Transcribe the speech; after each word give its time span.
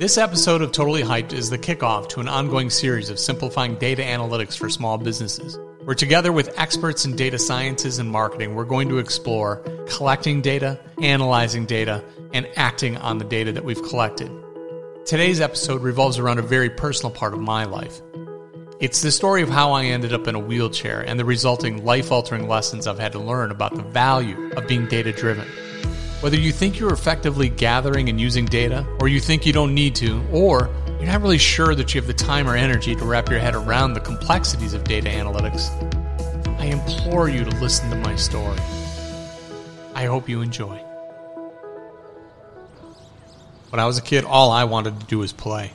This 0.00 0.16
episode 0.16 0.62
of 0.62 0.72
Totally 0.72 1.02
Hyped 1.02 1.34
is 1.34 1.50
the 1.50 1.58
kickoff 1.58 2.08
to 2.08 2.20
an 2.20 2.28
ongoing 2.28 2.70
series 2.70 3.10
of 3.10 3.18
simplifying 3.18 3.74
data 3.74 4.00
analytics 4.00 4.56
for 4.56 4.70
small 4.70 4.96
businesses. 4.96 5.58
Where 5.84 5.94
together 5.94 6.32
with 6.32 6.58
experts 6.58 7.04
in 7.04 7.16
data 7.16 7.38
sciences 7.38 7.98
and 7.98 8.10
marketing, 8.10 8.54
we're 8.54 8.64
going 8.64 8.88
to 8.88 8.96
explore 8.96 9.56
collecting 9.90 10.40
data, 10.40 10.80
analyzing 11.02 11.66
data, 11.66 12.02
and 12.32 12.48
acting 12.56 12.96
on 12.96 13.18
the 13.18 13.26
data 13.26 13.52
that 13.52 13.62
we've 13.62 13.82
collected. 13.82 14.32
Today's 15.04 15.38
episode 15.38 15.82
revolves 15.82 16.18
around 16.18 16.38
a 16.38 16.42
very 16.42 16.70
personal 16.70 17.12
part 17.12 17.34
of 17.34 17.40
my 17.40 17.64
life. 17.64 18.00
It's 18.80 19.02
the 19.02 19.12
story 19.12 19.42
of 19.42 19.50
how 19.50 19.72
I 19.72 19.84
ended 19.84 20.14
up 20.14 20.26
in 20.26 20.34
a 20.34 20.40
wheelchair 20.40 21.02
and 21.02 21.20
the 21.20 21.26
resulting 21.26 21.84
life 21.84 22.10
altering 22.10 22.48
lessons 22.48 22.86
I've 22.86 22.98
had 22.98 23.12
to 23.12 23.18
learn 23.18 23.50
about 23.50 23.74
the 23.74 23.82
value 23.82 24.50
of 24.52 24.66
being 24.66 24.86
data 24.86 25.12
driven. 25.12 25.46
Whether 26.20 26.36
you 26.36 26.52
think 26.52 26.78
you're 26.78 26.92
effectively 26.92 27.48
gathering 27.48 28.10
and 28.10 28.20
using 28.20 28.44
data, 28.44 28.86
or 29.00 29.08
you 29.08 29.20
think 29.20 29.46
you 29.46 29.54
don't 29.54 29.74
need 29.74 29.94
to, 29.96 30.22
or 30.30 30.68
you're 30.98 31.06
not 31.06 31.22
really 31.22 31.38
sure 31.38 31.74
that 31.74 31.94
you 31.94 32.00
have 32.00 32.06
the 32.06 32.12
time 32.12 32.46
or 32.46 32.54
energy 32.54 32.94
to 32.94 33.04
wrap 33.06 33.30
your 33.30 33.38
head 33.38 33.54
around 33.54 33.94
the 33.94 34.00
complexities 34.00 34.74
of 34.74 34.84
data 34.84 35.08
analytics, 35.08 35.70
I 36.60 36.66
implore 36.66 37.30
you 37.30 37.42
to 37.42 37.50
listen 37.56 37.88
to 37.88 37.96
my 37.96 38.16
story. 38.16 38.58
I 39.94 40.04
hope 40.04 40.28
you 40.28 40.42
enjoy. 40.42 40.76
When 43.70 43.80
I 43.80 43.86
was 43.86 43.96
a 43.96 44.02
kid, 44.02 44.26
all 44.26 44.50
I 44.50 44.64
wanted 44.64 45.00
to 45.00 45.06
do 45.06 45.20
was 45.20 45.32
play. 45.32 45.72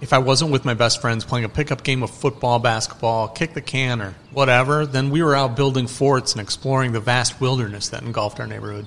If 0.00 0.12
I 0.12 0.18
wasn't 0.18 0.52
with 0.52 0.64
my 0.64 0.74
best 0.74 1.00
friends 1.00 1.24
playing 1.24 1.44
a 1.44 1.48
pickup 1.48 1.82
game 1.82 2.04
of 2.04 2.10
football, 2.12 2.60
basketball, 2.60 3.26
kick 3.26 3.54
the 3.54 3.62
can, 3.62 4.00
or 4.00 4.14
whatever, 4.30 4.86
then 4.86 5.10
we 5.10 5.24
were 5.24 5.34
out 5.34 5.56
building 5.56 5.88
forts 5.88 6.34
and 6.34 6.40
exploring 6.40 6.92
the 6.92 7.00
vast 7.00 7.40
wilderness 7.40 7.88
that 7.88 8.04
engulfed 8.04 8.38
our 8.38 8.46
neighborhood. 8.46 8.86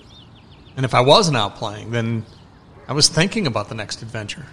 And 0.79 0.85
if 0.85 0.93
I 0.93 1.01
wasn't 1.01 1.35
out 1.35 1.57
playing, 1.57 1.91
then 1.91 2.25
I 2.87 2.93
was 2.93 3.09
thinking 3.09 3.47
about 3.47 3.67
the 3.67 3.75
next 3.75 4.01
adventure. 4.01 4.45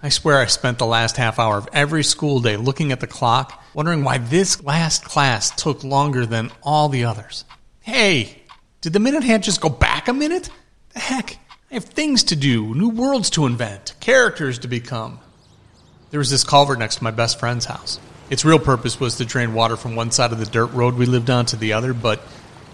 I 0.00 0.08
swear 0.08 0.38
I 0.38 0.46
spent 0.46 0.78
the 0.78 0.86
last 0.86 1.16
half 1.16 1.40
hour 1.40 1.58
of 1.58 1.68
every 1.72 2.04
school 2.04 2.38
day 2.38 2.56
looking 2.56 2.92
at 2.92 3.00
the 3.00 3.08
clock, 3.08 3.60
wondering 3.74 4.04
why 4.04 4.18
this 4.18 4.62
last 4.62 5.04
class 5.04 5.50
took 5.50 5.82
longer 5.82 6.26
than 6.26 6.52
all 6.62 6.88
the 6.88 7.06
others. 7.06 7.44
Hey, 7.80 8.40
did 8.82 8.92
the 8.92 9.00
minute 9.00 9.24
hand 9.24 9.42
just 9.42 9.60
go 9.60 9.68
back 9.68 10.06
a 10.06 10.12
minute? 10.12 10.48
The 10.90 11.00
heck? 11.00 11.38
I 11.72 11.74
have 11.74 11.86
things 11.86 12.22
to 12.22 12.36
do, 12.36 12.72
new 12.72 12.90
worlds 12.90 13.28
to 13.30 13.44
invent, 13.44 13.94
characters 13.98 14.60
to 14.60 14.68
become. 14.68 15.18
There 16.12 16.18
was 16.18 16.30
this 16.30 16.44
culvert 16.44 16.78
next 16.78 16.98
to 16.98 17.02
my 17.02 17.10
best 17.10 17.40
friend's 17.40 17.64
house. 17.64 17.98
Its 18.30 18.44
real 18.44 18.60
purpose 18.60 19.00
was 19.00 19.16
to 19.16 19.24
drain 19.24 19.54
water 19.54 19.76
from 19.76 19.96
one 19.96 20.12
side 20.12 20.30
of 20.30 20.38
the 20.38 20.46
dirt 20.46 20.70
road 20.72 20.94
we 20.94 21.06
lived 21.06 21.30
on 21.30 21.46
to 21.46 21.56
the 21.56 21.72
other, 21.72 21.92
but 21.92 22.22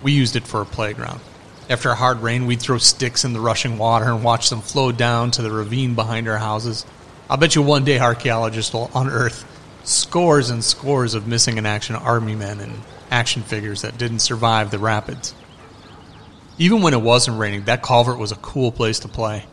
we 0.03 0.13
used 0.13 0.37
it 0.37 0.47
for 0.47 0.61
a 0.61 0.67
playground. 0.67 1.21
After 1.69 1.91
a 1.91 1.95
hard 1.95 2.21
rain, 2.21 2.47
we'd 2.47 2.63
throw 2.63 2.79
sticks 2.79 3.25
in 3.25 3.35
the 3.35 3.41
rushing 3.41 3.77
water 3.77 4.07
and 4.07 4.25
watch 4.25 4.49
them 4.49 4.63
flow 4.63 4.91
down 4.91 5.31
to 5.33 5.43
the 5.43 5.51
ravine 5.51 5.95
behind 5.95 6.27
our 6.27 6.39
houses. 6.39 6.87
I'll 7.29 7.37
bet 7.37 7.55
you 7.55 7.63
one 7.63 7.85
day 7.85 7.99
archaeologists 7.99 8.73
will 8.73 8.91
unearth 8.95 9.45
scores 9.85 10.51
and 10.51 10.65
scores 10.65 11.15
of 11.15 11.27
missing 11.27 11.59
in 11.59 11.67
action 11.67 11.95
army 11.95 12.35
men 12.35 12.61
and 12.61 12.73
action 13.11 13.43
figures 13.43 13.83
that 13.83 13.99
didn't 13.99 14.21
survive 14.21 14.71
the 14.71 14.79
rapids. 14.79 15.35
Even 16.57 16.83
when 16.83 16.95
it 16.95 17.03
wasn't 17.03 17.39
raining, 17.39 17.65
that 17.65 17.83
culvert 17.83 18.19
was 18.19 18.33
a 18.33 18.37
cool 18.37 18.73
place 18.73 19.01
to 19.01 19.09
play. 19.09 19.45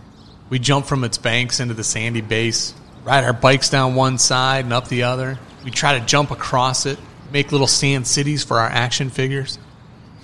We'd 0.49 0.63
jump 0.63 0.85
from 0.85 1.03
its 1.03 1.17
banks 1.17 1.59
into 1.59 1.73
the 1.73 1.83
sandy 1.83 2.21
base, 2.21 2.73
ride 3.03 3.23
our 3.23 3.33
bikes 3.33 3.69
down 3.69 3.95
one 3.95 4.17
side 4.17 4.65
and 4.65 4.73
up 4.73 4.87
the 4.87 5.03
other. 5.03 5.37
We'd 5.63 5.73
try 5.73 5.99
to 5.99 6.05
jump 6.05 6.31
across 6.31 6.85
it, 6.85 6.97
make 7.31 7.51
little 7.51 7.67
sand 7.67 8.07
cities 8.07 8.43
for 8.43 8.59
our 8.59 8.67
action 8.67 9.09
figures. 9.09 9.59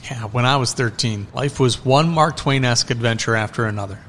Yeah, 0.03 0.25
when 0.25 0.45
I 0.45 0.57
was 0.57 0.73
13, 0.73 1.27
life 1.33 1.59
was 1.59 1.85
one 1.85 2.09
Mark 2.09 2.35
Twain 2.37 2.65
esque 2.65 2.89
adventure 2.89 3.35
after 3.35 3.65
another. 3.65 3.99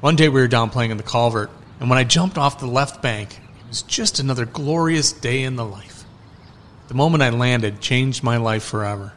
One 0.00 0.16
day 0.16 0.28
we 0.28 0.40
were 0.40 0.48
down 0.48 0.70
playing 0.70 0.90
in 0.90 0.96
the 0.96 1.02
culvert, 1.02 1.50
and 1.78 1.90
when 1.90 1.98
I 1.98 2.04
jumped 2.04 2.38
off 2.38 2.58
the 2.58 2.66
left 2.66 3.02
bank, 3.02 3.38
it 3.60 3.68
was 3.68 3.82
just 3.82 4.18
another 4.18 4.46
glorious 4.46 5.12
day 5.12 5.42
in 5.42 5.56
the 5.56 5.64
life. 5.64 6.04
The 6.88 6.94
moment 6.94 7.22
I 7.22 7.30
landed 7.30 7.80
changed 7.80 8.22
my 8.22 8.38
life 8.38 8.64
forever. 8.64 9.12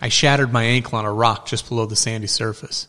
I 0.00 0.08
shattered 0.08 0.52
my 0.52 0.64
ankle 0.64 0.98
on 0.98 1.04
a 1.04 1.12
rock 1.12 1.46
just 1.46 1.68
below 1.68 1.86
the 1.86 1.96
sandy 1.96 2.26
surface. 2.26 2.86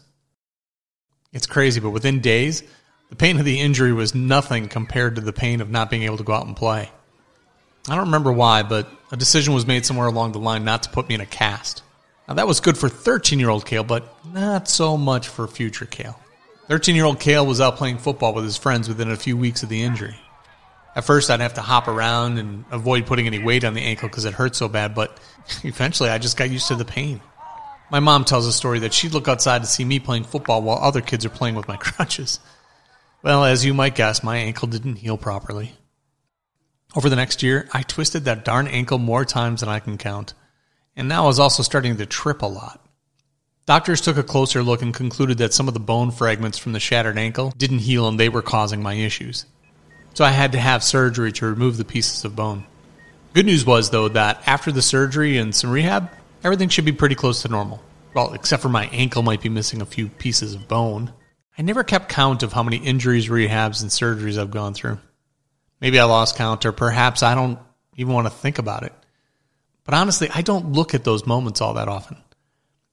It's 1.32 1.48
crazy, 1.48 1.80
but 1.80 1.92
within 1.92 2.20
days, 2.20 2.64
the 3.10 3.16
pain 3.16 3.40
of 3.40 3.46
the 3.46 3.60
injury 3.60 3.94
was 3.94 4.14
nothing 4.14 4.68
compared 4.68 5.16
to 5.16 5.22
the 5.22 5.34
pain 5.34 5.62
of 5.62 5.70
not 5.70 5.90
being 5.90 6.04
able 6.04 6.18
to 6.18 6.24
go 6.24 6.34
out 6.34 6.46
and 6.46 6.56
play. 6.56 6.92
I 7.88 7.96
don't 7.96 8.06
remember 8.06 8.32
why, 8.32 8.64
but 8.64 8.88
a 9.12 9.18
decision 9.18 9.54
was 9.54 9.66
made 9.66 9.86
somewhere 9.86 10.08
along 10.08 10.34
the 10.34 10.40
line 10.40 10.64
not 10.64 10.84
to 10.84 10.90
put 10.90 11.10
me 11.10 11.16
in 11.16 11.22
a 11.22 11.26
cast. 11.26 11.82
Now, 12.30 12.36
that 12.36 12.48
was 12.48 12.60
good 12.60 12.78
for 12.78 12.90
13 12.90 13.40
year 13.40 13.50
old 13.50 13.66
Kale, 13.66 13.84
but 13.84 14.16
not 14.32 14.68
so 14.68 14.96
much 14.96 15.28
for 15.28 15.48
future 15.48 15.88
Kale. 15.88 16.18
13 16.68 16.96
year 16.96 17.06
old 17.06 17.20
Kale 17.20 17.44
was 17.44 17.60
out 17.60 17.78
playing 17.78 17.98
football 17.98 18.36
with 18.36 18.44
his 18.44 18.56
friends 18.56 18.88
within 18.88 19.10
a 19.10 19.18
few 19.18 19.36
weeks 19.36 19.64
of 19.64 19.70
the 19.70 19.82
injury. 19.82 20.16
At 20.96 21.06
first, 21.06 21.32
I'd 21.32 21.40
have 21.40 21.56
to 21.56 21.62
hop 21.62 21.88
around 21.88 22.38
and 22.38 22.66
avoid 22.70 23.08
putting 23.08 23.26
any 23.26 23.40
weight 23.40 23.64
on 23.64 23.74
the 23.74 23.82
ankle 23.82 24.10
because 24.10 24.26
it 24.26 24.36
hurt 24.36 24.56
so 24.56 24.68
bad, 24.68 24.94
but 24.94 25.20
eventually 25.64 26.12
I 26.12 26.20
just 26.20 26.38
got 26.38 26.52
used 26.52 26.68
to 26.68 26.76
the 26.76 26.86
pain. 26.86 27.20
My 27.90 28.00
mom 28.00 28.26
tells 28.26 28.46
a 28.46 28.54
story 28.54 28.78
that 28.80 28.94
she'd 28.94 29.14
look 29.14 29.28
outside 29.28 29.64
to 29.64 29.68
see 29.68 29.84
me 29.84 30.00
playing 30.00 30.26
football 30.26 30.62
while 30.62 30.78
other 30.78 31.02
kids 31.02 31.26
are 31.26 31.30
playing 31.30 31.56
with 31.56 31.68
my 31.68 31.78
crutches. 31.78 32.40
Well, 33.24 33.44
as 33.44 33.66
you 33.66 33.74
might 33.74 33.96
guess, 33.96 34.22
my 34.22 34.38
ankle 34.38 34.68
didn't 34.68 34.98
heal 34.98 35.18
properly. 35.18 35.74
Over 36.96 37.10
the 37.10 37.16
next 37.16 37.42
year, 37.42 37.68
I 37.74 37.82
twisted 37.82 38.26
that 38.26 38.46
darn 38.46 38.68
ankle 38.68 39.00
more 39.00 39.26
times 39.26 39.62
than 39.62 39.70
I 39.70 39.80
can 39.80 39.98
count 39.98 40.36
and 41.00 41.08
now 41.08 41.24
I 41.24 41.28
was 41.28 41.40
also 41.40 41.64
starting 41.64 41.96
to 41.96 42.06
trip 42.06 42.42
a 42.42 42.46
lot. 42.46 42.86
Doctors 43.66 44.02
took 44.02 44.18
a 44.18 44.24
closer 44.24 44.62
look 44.62 44.82
and 44.82 44.94
concluded 44.94 45.38
that 45.38 45.54
some 45.54 45.70
of 45.70 45.74
the 45.74 45.80
bone 45.80 46.12
fragments 46.12 46.58
from 46.58 46.74
the 46.74 46.80
shattered 46.80 47.18
ankle 47.18 47.54
didn't 47.56 47.80
heal 47.80 48.06
and 48.10 48.20
they 48.20 48.28
were 48.28 48.42
causing 48.42 48.84
my 48.84 48.96
issues. 48.96 49.46
So 50.14 50.26
I 50.26 50.32
had 50.32 50.52
to 50.52 50.60
have 50.60 50.84
surgery 50.84 51.32
to 51.32 51.46
remove 51.46 51.78
the 51.78 51.86
pieces 51.86 52.26
of 52.26 52.36
bone. 52.36 52.66
Good 53.34 53.46
news 53.46 53.66
was, 53.66 53.92
though, 53.92 54.10
that 54.10 54.44
after 54.46 54.74
the 54.74 54.82
surgery 54.82 55.38
and 55.38 55.56
some 55.56 55.70
rehab, 55.70 56.10
everything 56.44 56.68
should 56.68 56.84
be 56.84 56.92
pretty 56.92 57.16
close 57.16 57.44
to 57.44 57.48
normal. 57.48 57.82
Well, 58.14 58.34
except 58.34 58.62
for 58.62 58.68
my 58.68 58.88
ankle 58.88 59.24
might 59.24 59.42
be 59.42 59.48
missing 59.48 59.82
a 59.82 59.86
few 59.86 60.10
pieces 60.10 60.54
of 60.54 60.68
bone. 60.68 61.14
I 61.58 61.62
never 61.62 61.86
kept 61.86 62.10
count 62.10 62.44
of 62.44 62.52
how 62.52 62.64
many 62.64 62.78
injuries, 62.78 63.30
rehabs, 63.30 63.82
and 63.82 63.90
surgeries 63.90 64.38
I've 64.38 64.52
gone 64.52 64.74
through. 64.74 65.00
Maybe 65.80 65.98
I 65.98 66.04
lost 66.04 66.36
count, 66.36 66.66
or 66.66 66.74
perhaps 66.74 67.24
I 67.24 67.36
don't 67.36 67.58
even 67.96 68.14
want 68.14 68.28
to 68.28 68.32
think 68.32 68.60
about 68.60 68.84
it. 68.84 68.92
But 69.90 69.98
honestly, 69.98 70.30
I 70.32 70.44
don't 70.44 70.74
look 70.74 70.94
at 70.94 71.04
those 71.04 71.26
moments 71.26 71.62
all 71.62 71.74
that 71.74 71.88
often. 71.88 72.18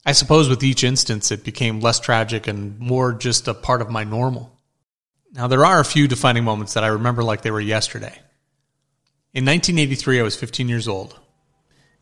I 0.06 0.12
suppose 0.12 0.48
with 0.48 0.62
each 0.62 0.82
instance, 0.82 1.30
it 1.30 1.44
became 1.44 1.82
less 1.82 2.00
tragic 2.00 2.46
and 2.46 2.80
more 2.80 3.12
just 3.12 3.48
a 3.48 3.52
part 3.52 3.82
of 3.82 3.90
my 3.90 4.02
normal. 4.02 4.58
Now, 5.30 5.46
there 5.46 5.66
are 5.66 5.78
a 5.78 5.84
few 5.84 6.08
defining 6.08 6.44
moments 6.44 6.72
that 6.72 6.84
I 6.84 6.86
remember 6.86 7.22
like 7.22 7.42
they 7.42 7.50
were 7.50 7.60
yesterday. 7.60 8.18
In 9.34 9.44
1983, 9.44 10.20
I 10.20 10.22
was 10.22 10.36
15 10.36 10.70
years 10.70 10.88
old. 10.88 11.20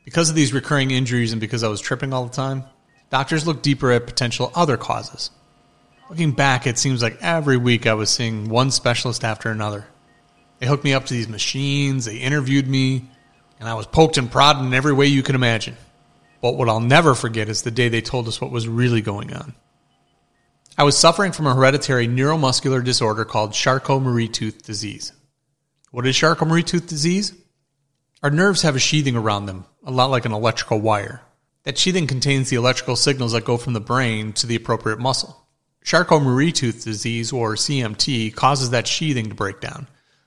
Because 0.04 0.30
of 0.30 0.36
these 0.36 0.52
recurring 0.52 0.92
injuries 0.92 1.32
and 1.32 1.40
because 1.40 1.64
I 1.64 1.68
was 1.68 1.80
tripping 1.80 2.12
all 2.12 2.26
the 2.26 2.32
time, 2.32 2.62
doctors 3.10 3.48
looked 3.48 3.64
deeper 3.64 3.90
at 3.90 4.06
potential 4.06 4.52
other 4.54 4.76
causes. 4.76 5.32
Looking 6.08 6.30
back, 6.30 6.68
it 6.68 6.78
seems 6.78 7.02
like 7.02 7.18
every 7.20 7.56
week 7.56 7.88
I 7.88 7.94
was 7.94 8.10
seeing 8.10 8.48
one 8.48 8.70
specialist 8.70 9.24
after 9.24 9.50
another. 9.50 9.86
They 10.60 10.68
hooked 10.68 10.84
me 10.84 10.94
up 10.94 11.06
to 11.06 11.14
these 11.14 11.28
machines, 11.28 12.04
they 12.04 12.18
interviewed 12.18 12.68
me, 12.68 13.10
and 13.64 13.70
I 13.70 13.76
was 13.76 13.86
poked 13.86 14.18
and 14.18 14.30
prodded 14.30 14.62
in 14.62 14.74
every 14.74 14.92
way 14.92 15.06
you 15.06 15.22
can 15.22 15.34
imagine. 15.34 15.74
But 16.42 16.56
what 16.56 16.68
I'll 16.68 16.80
never 16.80 17.14
forget 17.14 17.48
is 17.48 17.62
the 17.62 17.70
day 17.70 17.88
they 17.88 18.02
told 18.02 18.28
us 18.28 18.38
what 18.38 18.50
was 18.50 18.68
really 18.68 19.00
going 19.00 19.32
on. 19.32 19.54
I 20.76 20.84
was 20.84 20.98
suffering 20.98 21.32
from 21.32 21.46
a 21.46 21.54
hereditary 21.54 22.06
neuromuscular 22.06 22.84
disorder 22.84 23.24
called 23.24 23.54
Charcot-Marie-Tooth 23.54 24.62
disease. 24.62 25.14
What 25.92 26.06
is 26.06 26.14
Charcot-Marie-Tooth 26.14 26.86
disease? 26.86 27.32
Our 28.22 28.30
nerves 28.30 28.60
have 28.60 28.76
a 28.76 28.78
sheathing 28.78 29.16
around 29.16 29.46
them, 29.46 29.64
a 29.82 29.90
lot 29.90 30.10
like 30.10 30.26
an 30.26 30.32
electrical 30.32 30.78
wire. 30.78 31.22
That 31.62 31.78
sheathing 31.78 32.06
contains 32.06 32.50
the 32.50 32.56
electrical 32.56 32.96
signals 32.96 33.32
that 33.32 33.46
go 33.46 33.56
from 33.56 33.72
the 33.72 33.80
brain 33.80 34.34
to 34.34 34.46
the 34.46 34.56
appropriate 34.56 34.98
muscle. 34.98 35.46
Charcot-Marie-Tooth 35.84 36.84
disease, 36.84 37.32
or 37.32 37.54
CMT, 37.54 38.34
causes 38.34 38.68
that 38.68 38.86
sheathing 38.86 39.30
to 39.30 39.34
break 39.34 39.62
down, 39.62 39.86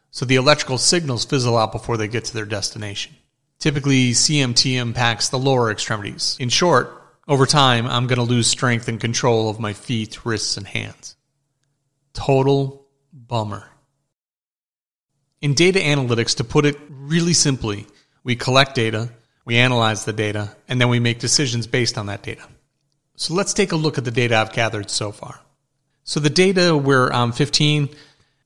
so 0.10 0.26
the 0.26 0.38
electrical 0.38 0.80
signals 0.80 1.24
fizzle 1.24 1.56
out 1.56 1.72
before 1.72 1.98
they 1.98 2.08
get 2.08 2.26
to 2.26 2.34
their 2.34 2.44
destination. 2.44 3.16
Typically, 3.60 4.12
CMT 4.12 4.76
impacts 4.76 5.30
the 5.30 5.40
lower 5.40 5.72
extremities. 5.72 6.38
In 6.40 6.50
short, 6.50 6.94
over 7.28 7.46
time, 7.46 7.88
I'm 7.88 8.08
going 8.08 8.18
to 8.18 8.24
lose 8.24 8.48
strength 8.48 8.88
and 8.88 9.00
control 9.00 9.50
of 9.50 9.60
my 9.60 9.74
feet, 9.74 10.26
wrists, 10.26 10.58
and 10.58 10.68
hands. 10.68 11.16
Total 12.14 12.86
bummer. 13.12 13.70
In 15.42 15.54
data 15.54 15.80
analytics, 15.80 16.38
to 16.38 16.44
put 16.44 16.66
it 16.66 16.78
really 16.90 17.34
simply, 17.34 17.86
we 18.24 18.36
collect 18.36 18.76
data, 18.76 19.10
we 19.46 19.58
analyze 19.58 20.06
the 20.06 20.14
data, 20.14 20.56
and 20.68 20.80
then 20.80 20.90
we 20.90 21.00
make 21.00 21.20
decisions 21.20 21.68
based 21.68 21.98
on 21.98 22.08
that 22.08 22.24
data. 22.24 22.44
So 23.16 23.34
let's 23.34 23.54
take 23.54 23.72
a 23.72 23.76
look 23.76 23.98
at 23.98 24.06
the 24.06 24.12
data 24.12 24.38
I've 24.38 24.54
gathered 24.54 24.90
so 24.90 25.12
far. 25.12 25.40
So 26.04 26.20
the 26.20 26.30
data 26.30 26.78
where 26.78 27.12
I'm 27.12 27.32
15, 27.32 27.90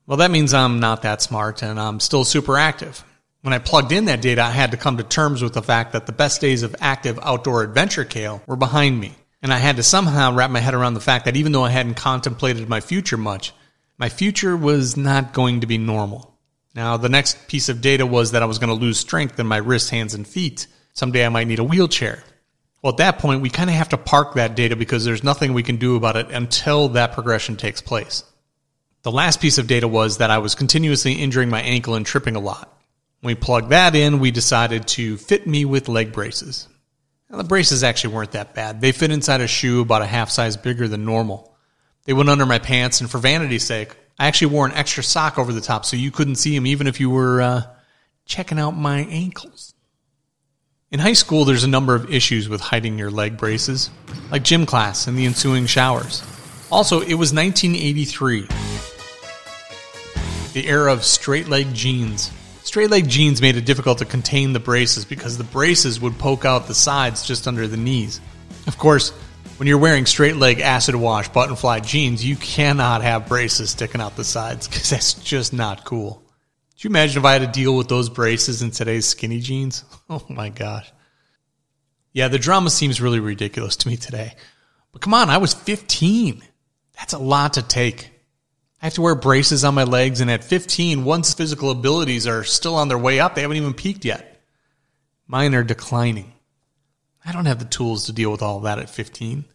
well, 0.07 0.17
that 0.17 0.31
means 0.31 0.53
I'm 0.53 0.79
not 0.79 1.03
that 1.03 1.21
smart 1.21 1.61
and 1.61 1.79
I'm 1.79 1.99
still 1.99 2.23
super 2.23 2.57
active. 2.57 3.03
When 3.41 3.53
I 3.53 3.59
plugged 3.59 3.91
in 3.91 4.05
that 4.05 4.21
data, 4.21 4.43
I 4.43 4.51
had 4.51 4.71
to 4.71 4.77
come 4.77 4.97
to 4.97 5.03
terms 5.03 5.41
with 5.41 5.53
the 5.53 5.63
fact 5.63 5.93
that 5.93 6.05
the 6.05 6.11
best 6.11 6.41
days 6.41 6.61
of 6.61 6.75
active 6.79 7.17
outdoor 7.23 7.63
adventure 7.63 8.05
kale 8.05 8.41
were 8.45 8.55
behind 8.55 8.99
me. 8.99 9.15
And 9.41 9.51
I 9.51 9.57
had 9.57 9.77
to 9.77 9.83
somehow 9.83 10.33
wrap 10.33 10.51
my 10.51 10.59
head 10.59 10.75
around 10.75 10.93
the 10.93 10.99
fact 10.99 11.25
that 11.25 11.35
even 11.35 11.51
though 11.51 11.63
I 11.63 11.71
hadn't 11.71 11.95
contemplated 11.95 12.69
my 12.69 12.81
future 12.81 13.17
much, 13.17 13.53
My 14.01 14.09
future 14.09 14.57
was 14.57 14.97
not 14.97 15.31
going 15.31 15.59
to 15.59 15.67
be 15.67 15.77
normal. 15.77 16.35
Now, 16.73 16.97
the 16.97 17.07
next 17.07 17.47
piece 17.47 17.69
of 17.69 17.81
data 17.81 18.03
was 18.03 18.31
that 18.31 18.41
I 18.41 18.47
was 18.47 18.57
going 18.57 18.75
to 18.75 18.85
lose 18.85 18.97
strength 18.97 19.39
in 19.39 19.45
my 19.45 19.57
wrists, 19.57 19.91
hands, 19.91 20.15
and 20.15 20.27
feet. 20.27 20.65
Someday 20.93 21.23
I 21.23 21.29
might 21.29 21.45
need 21.45 21.59
a 21.59 21.63
wheelchair. 21.63 22.23
Well, 22.81 22.93
at 22.93 22.97
that 22.97 23.19
point, 23.19 23.43
we 23.43 23.51
kind 23.51 23.69
of 23.69 23.75
have 23.75 23.89
to 23.89 23.97
park 23.97 24.33
that 24.33 24.55
data 24.55 24.75
because 24.75 25.05
there's 25.05 25.23
nothing 25.23 25.53
we 25.53 25.61
can 25.61 25.77
do 25.77 25.95
about 25.97 26.15
it 26.15 26.31
until 26.31 26.89
that 26.89 27.11
progression 27.11 27.57
takes 27.57 27.79
place. 27.79 28.23
The 29.03 29.11
last 29.11 29.39
piece 29.39 29.59
of 29.59 29.67
data 29.67 29.87
was 29.87 30.17
that 30.17 30.31
I 30.31 30.39
was 30.39 30.55
continuously 30.55 31.13
injuring 31.13 31.49
my 31.49 31.61
ankle 31.61 31.93
and 31.93 32.03
tripping 32.03 32.35
a 32.35 32.39
lot. 32.39 32.75
When 33.21 33.35
we 33.35 33.39
plugged 33.39 33.69
that 33.69 33.95
in, 33.95 34.19
we 34.19 34.31
decided 34.31 34.87
to 34.89 35.15
fit 35.17 35.45
me 35.45 35.63
with 35.63 35.87
leg 35.87 36.11
braces. 36.11 36.67
Now, 37.29 37.37
the 37.37 37.43
braces 37.43 37.83
actually 37.83 38.15
weren't 38.15 38.31
that 38.31 38.55
bad. 38.55 38.81
They 38.81 38.91
fit 38.91 39.11
inside 39.11 39.41
a 39.41 39.47
shoe 39.47 39.81
about 39.81 40.01
a 40.01 40.07
half 40.07 40.29
size 40.29 40.57
bigger 40.57 40.87
than 40.87 41.05
normal. 41.05 41.55
They 42.05 42.13
went 42.13 42.29
under 42.29 42.47
my 42.47 42.57
pants, 42.57 42.99
and 42.99 43.09
for 43.09 43.19
vanity's 43.19 43.63
sake, 43.63 43.95
I 44.17 44.27
actually 44.27 44.53
wore 44.53 44.65
an 44.65 44.73
extra 44.73 45.03
sock 45.03 45.37
over 45.37 45.53
the 45.53 45.61
top 45.61 45.85
so 45.85 45.95
you 45.95 46.11
couldn't 46.11 46.35
see 46.35 46.55
them 46.55 46.65
even 46.65 46.87
if 46.87 46.99
you 46.99 47.11
were 47.11 47.41
uh, 47.41 47.63
checking 48.25 48.59
out 48.59 48.71
my 48.71 48.99
ankles. 49.05 49.73
In 50.89 50.99
high 50.99 51.13
school, 51.13 51.45
there's 51.45 51.63
a 51.63 51.69
number 51.69 51.95
of 51.95 52.11
issues 52.11 52.49
with 52.49 52.59
hiding 52.59 52.97
your 52.97 53.11
leg 53.11 53.37
braces, 53.37 53.91
like 54.31 54.43
gym 54.43 54.65
class 54.65 55.07
and 55.07 55.17
the 55.17 55.25
ensuing 55.25 55.67
showers. 55.67 56.23
Also, 56.71 57.01
it 57.01 57.13
was 57.13 57.33
1983, 57.33 58.47
the 60.53 60.67
era 60.67 60.91
of 60.91 61.05
straight 61.05 61.47
leg 61.47 61.73
jeans. 61.73 62.31
Straight 62.71 62.89
leg 62.89 63.09
jeans 63.09 63.41
made 63.41 63.57
it 63.57 63.65
difficult 63.65 63.97
to 63.97 64.05
contain 64.05 64.53
the 64.53 64.59
braces 64.61 65.03
because 65.03 65.37
the 65.37 65.43
braces 65.43 65.99
would 65.99 66.17
poke 66.17 66.45
out 66.45 66.67
the 66.67 66.73
sides 66.73 67.27
just 67.27 67.45
under 67.45 67.67
the 67.67 67.75
knees. 67.75 68.21
Of 68.65 68.77
course, 68.77 69.09
when 69.57 69.67
you're 69.67 69.77
wearing 69.77 70.05
straight 70.05 70.37
leg 70.37 70.61
acid 70.61 70.95
wash 70.95 71.27
button 71.27 71.57
fly 71.57 71.81
jeans, 71.81 72.23
you 72.23 72.37
cannot 72.37 73.01
have 73.01 73.27
braces 73.27 73.71
sticking 73.71 73.99
out 73.99 74.15
the 74.15 74.23
sides 74.23 74.67
because 74.69 74.89
that's 74.89 75.15
just 75.15 75.51
not 75.51 75.83
cool. 75.83 76.23
Could 76.75 76.85
you 76.85 76.89
imagine 76.91 77.19
if 77.21 77.25
I 77.25 77.33
had 77.33 77.41
to 77.41 77.59
deal 77.59 77.75
with 77.75 77.89
those 77.89 78.07
braces 78.07 78.61
in 78.61 78.71
today's 78.71 79.05
skinny 79.05 79.41
jeans? 79.41 79.83
Oh 80.09 80.25
my 80.29 80.47
gosh. 80.47 80.89
Yeah, 82.13 82.29
the 82.29 82.39
drama 82.39 82.69
seems 82.69 83.01
really 83.01 83.19
ridiculous 83.19 83.75
to 83.75 83.89
me 83.89 83.97
today. 83.97 84.33
But 84.93 85.01
come 85.01 85.13
on, 85.13 85.29
I 85.29 85.39
was 85.39 85.53
15. 85.53 86.41
That's 86.97 87.11
a 87.11 87.19
lot 87.19 87.55
to 87.55 87.63
take. 87.63 88.11
I 88.81 88.87
have 88.87 88.95
to 88.95 89.01
wear 89.01 89.13
braces 89.13 89.63
on 89.63 89.75
my 89.75 89.83
legs, 89.83 90.21
and 90.21 90.31
at 90.31 90.43
15, 90.43 91.03
one's 91.03 91.33
physical 91.33 91.69
abilities 91.69 92.25
are 92.25 92.43
still 92.43 92.75
on 92.75 92.87
their 92.87 92.97
way 92.97 93.19
up. 93.19 93.35
They 93.35 93.41
haven't 93.41 93.57
even 93.57 93.75
peaked 93.75 94.05
yet. 94.05 94.41
Mine 95.27 95.53
are 95.53 95.63
declining. 95.63 96.33
I 97.23 97.31
don't 97.31 97.45
have 97.45 97.59
the 97.59 97.65
tools 97.65 98.07
to 98.07 98.13
deal 98.13 98.31
with 98.31 98.41
all 98.41 98.61
that 98.61 98.79
at 98.79 98.89
15. 98.89 99.45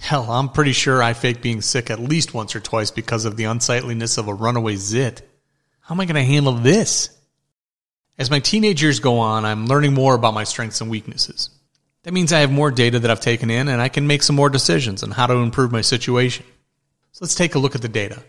Hell, 0.00 0.30
I'm 0.30 0.48
pretty 0.48 0.72
sure 0.72 1.02
I 1.02 1.12
faked 1.12 1.40
being 1.40 1.60
sick 1.60 1.88
at 1.88 2.00
least 2.00 2.34
once 2.34 2.56
or 2.56 2.60
twice 2.60 2.90
because 2.90 3.24
of 3.24 3.36
the 3.36 3.44
unsightliness 3.44 4.18
of 4.18 4.26
a 4.26 4.34
runaway 4.34 4.74
zit. 4.74 5.22
How 5.80 5.94
am 5.94 6.00
I 6.00 6.06
going 6.06 6.16
to 6.16 6.22
handle 6.24 6.52
this? 6.52 7.16
As 8.18 8.30
my 8.30 8.40
teenage 8.40 8.82
years 8.82 8.98
go 8.98 9.20
on, 9.20 9.44
I'm 9.44 9.66
learning 9.66 9.94
more 9.94 10.16
about 10.16 10.34
my 10.34 10.44
strengths 10.44 10.80
and 10.80 10.90
weaknesses. 10.90 11.50
That 12.02 12.12
means 12.12 12.32
I 12.32 12.40
have 12.40 12.50
more 12.50 12.72
data 12.72 12.98
that 12.98 13.10
I've 13.10 13.20
taken 13.20 13.50
in 13.50 13.68
and 13.68 13.80
I 13.80 13.88
can 13.88 14.08
make 14.08 14.24
some 14.24 14.34
more 14.34 14.50
decisions 14.50 15.04
on 15.04 15.12
how 15.12 15.28
to 15.28 15.34
improve 15.34 15.70
my 15.70 15.80
situation. 15.80 16.44
So 17.12 17.24
let's 17.24 17.36
take 17.36 17.54
a 17.54 17.60
look 17.60 17.76
at 17.76 17.82
the 17.82 17.88
data. 17.88 18.22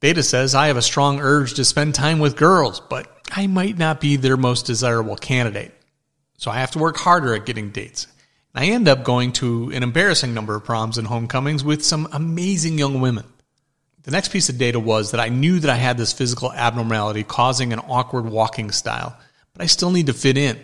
Data 0.00 0.22
says 0.22 0.54
I 0.54 0.68
have 0.68 0.78
a 0.78 0.82
strong 0.82 1.20
urge 1.20 1.54
to 1.54 1.64
spend 1.64 1.94
time 1.94 2.20
with 2.20 2.34
girls, 2.34 2.80
but 2.80 3.06
I 3.30 3.46
might 3.46 3.76
not 3.76 4.00
be 4.00 4.16
their 4.16 4.38
most 4.38 4.64
desirable 4.64 5.16
candidate. 5.16 5.74
So 6.38 6.50
I 6.50 6.60
have 6.60 6.70
to 6.70 6.78
work 6.78 6.96
harder 6.96 7.34
at 7.34 7.44
getting 7.44 7.68
dates. 7.68 8.06
And 8.54 8.64
I 8.64 8.68
end 8.68 8.88
up 8.88 9.04
going 9.04 9.32
to 9.32 9.70
an 9.72 9.82
embarrassing 9.82 10.32
number 10.32 10.54
of 10.54 10.64
proms 10.64 10.96
and 10.96 11.06
homecomings 11.06 11.62
with 11.62 11.84
some 11.84 12.08
amazing 12.12 12.78
young 12.78 13.02
women. 13.02 13.26
The 14.04 14.10
next 14.10 14.32
piece 14.32 14.48
of 14.48 14.56
data 14.56 14.80
was 14.80 15.10
that 15.10 15.20
I 15.20 15.28
knew 15.28 15.60
that 15.60 15.70
I 15.70 15.76
had 15.76 15.98
this 15.98 16.14
physical 16.14 16.50
abnormality 16.50 17.22
causing 17.22 17.74
an 17.74 17.80
awkward 17.80 18.24
walking 18.24 18.70
style, 18.70 19.14
but 19.52 19.62
I 19.62 19.66
still 19.66 19.90
need 19.90 20.06
to 20.06 20.14
fit 20.14 20.38
in. 20.38 20.58